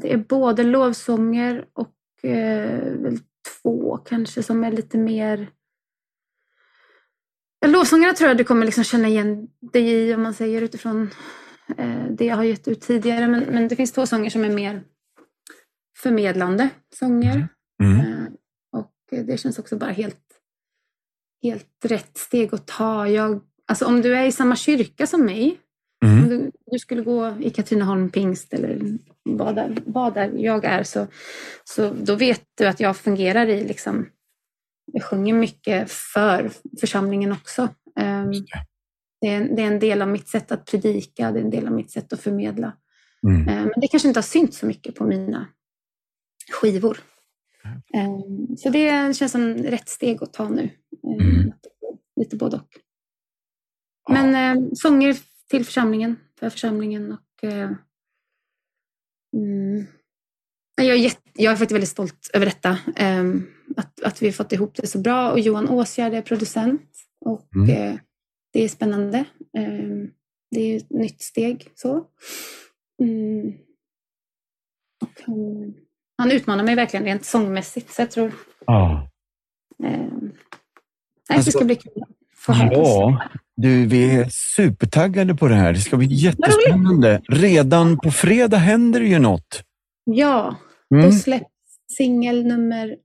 [0.01, 5.49] Det är både lovsånger och eh, väl två kanske som är lite mer...
[7.59, 11.09] Ja, Lovsångerna tror jag du kommer liksom känna igen dig i om man säger utifrån
[11.77, 13.27] eh, det jag har gett ut tidigare.
[13.27, 14.83] Men, men det finns två sånger som är mer
[15.97, 17.47] förmedlande sånger.
[17.83, 17.99] Mm.
[17.99, 18.27] Eh,
[18.71, 20.25] och det känns också bara helt,
[21.43, 23.07] helt rätt steg att ta.
[23.07, 25.59] Jag, alltså om du är i samma kyrka som mig
[26.03, 26.29] om Mm.
[26.29, 28.81] du, du skulle gå i Katrineholm pingst eller
[29.23, 31.07] vad där, vad där jag är så,
[31.63, 34.09] så då vet du att jag fungerar i liksom,
[34.93, 37.69] jag sjunger mycket för församlingen också.
[38.33, 38.47] Just
[39.21, 39.27] det.
[39.27, 41.67] är, en- det är en del av mitt sätt att predika, det är en del
[41.67, 42.73] av mitt sätt att förmedla.
[43.27, 43.47] Mm.
[43.49, 45.47] Ehm, men det kanske inte har synts så mycket på mina
[46.51, 46.97] skivor.
[47.93, 50.69] Ehm, så det känns som rätt steg att ta nu.
[51.03, 51.51] Mm.
[52.15, 52.67] Lite både och.
[54.09, 55.17] Men eh, sånger
[55.49, 57.71] till församlingen, för församlingen och eh,
[59.35, 59.85] mm,
[60.75, 62.77] jag, är jätte, jag är faktiskt väldigt stolt över detta.
[62.95, 66.91] ehm, att, att vi har fått ihop det så bra och Johan Åsgärd är producent
[67.25, 67.69] och Mm.
[67.69, 67.99] eh,
[68.53, 69.25] det är spännande.
[69.57, 70.11] Ehm,
[70.51, 72.07] det är ett nytt steg så.
[73.03, 73.53] Mm.
[75.01, 75.73] Och han,
[76.17, 78.33] han utmanar mig verkligen rent sångmässigt så jag tror
[78.65, 79.09] Ja.
[79.83, 82.03] ehm, nej, Alltså, det ska bli kul.
[82.47, 85.73] Ja, du, vi är supertaggade på det här.
[85.73, 87.21] Det ska bli jättespännande.
[87.27, 89.63] Redan på fredag händer det ju något.
[90.03, 90.55] Ja,
[90.89, 91.11] då Mm.
[91.11, 91.49] släpps
[91.97, 92.95] singel nummer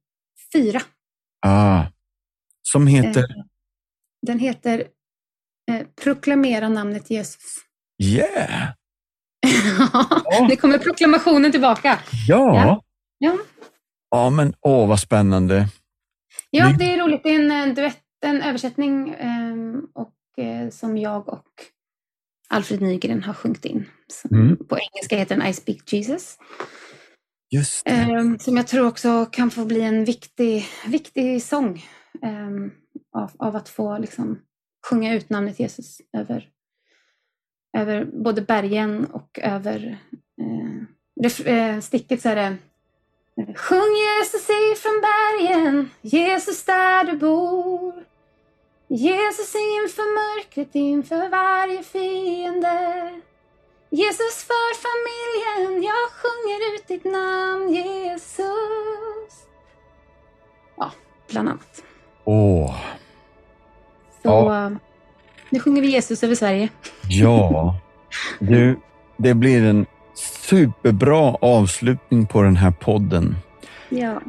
[0.52, 0.80] fyra.
[1.46, 1.82] Ah.
[2.62, 3.44] Som heter Eh,
[4.26, 4.78] Den heter
[5.70, 7.56] eh, Proklamera namnet Jesus.
[8.02, 8.68] Yeah.
[10.30, 10.46] ja.
[10.48, 11.98] Nu kommer proklamationen tillbaka.
[12.28, 12.54] Ja.
[12.56, 12.82] Ja,
[13.18, 13.38] ja.
[14.10, 15.68] Ja, men åh vad spännande.
[16.50, 17.20] ja det är roligt.
[17.24, 21.46] Det är en eh, duett, en översättning ehm, och, eh, som jag och
[22.48, 23.84] Alfred Nygren har sjungit in.
[24.30, 24.56] Mm.
[24.56, 26.38] På engelska heter den I speak Jesus.
[27.50, 27.90] Just det.
[27.90, 31.84] Ehm, som jag tror också kan få bli en viktig, viktig sång
[32.22, 32.70] ehm,
[33.12, 34.38] av, av att få liksom,
[34.86, 36.48] sjunga ut namnet Jesus över,
[37.78, 39.98] över både bergen och över
[40.40, 42.56] eh, eh, sticket så är det
[43.36, 48.09] eh, Sjung Jesus ifrån bergen, Jesus där du bor.
[48.92, 53.10] Jesus inför mörkret, inför varje fiende.
[53.90, 59.46] Jesus för familjen, jag sjunger ut ditt namn Jesus.
[60.76, 60.90] Ja,
[61.30, 61.82] bland annat.
[62.24, 62.74] Åh,
[64.22, 64.70] Så Ja.
[65.50, 66.68] nu sjunger vi Jesus över Sverige.
[67.08, 67.74] ja.
[68.38, 68.78] Du,
[69.16, 73.36] det blir en superbra avslutning på den här podden.
[73.88, 74.20] Ja.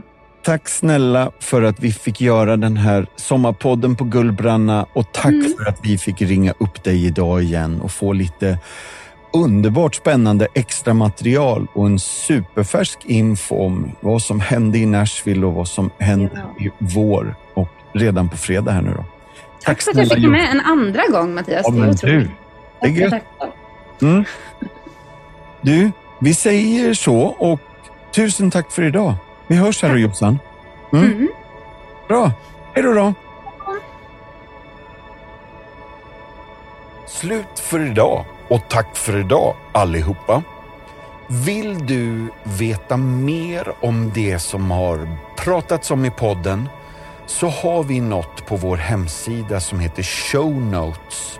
[0.43, 5.53] Tack snälla för att vi fick göra den här sommarpodden på Gullbranna och tack Mm.
[5.57, 8.57] för att vi fick ringa upp dig idag igen och få lite
[9.33, 15.53] underbart spännande extra material och en superfärsk info om vad som hände i Nashville och
[15.53, 16.65] vad som händer Ja.
[16.65, 19.05] i vår och redan på fredag här nu då.
[19.63, 20.27] Tack, för att jag fick Jocke.
[20.31, 21.61] med en andra gång Mattias.
[21.65, 22.19] Ja, det är men otroligt.
[22.19, 22.29] du,
[22.81, 23.11] det är Tack, gött.
[23.11, 23.49] tack, tack.
[24.01, 24.23] Mm.
[25.61, 27.59] Du, vi säger så och
[28.15, 29.13] tusen tack för idag.
[29.51, 30.39] Vi hörs här Jossan.
[30.93, 31.05] Mm.
[31.05, 31.29] Mm.
[32.07, 32.31] Bra.
[32.73, 33.13] Hej då då.
[37.07, 40.43] Slut för idag och tack för idag allihopa.
[41.27, 46.69] Vill du veta mer om det som har pratats om i podden
[47.25, 51.39] så har vi något på vår hemsida som heter Show Notes.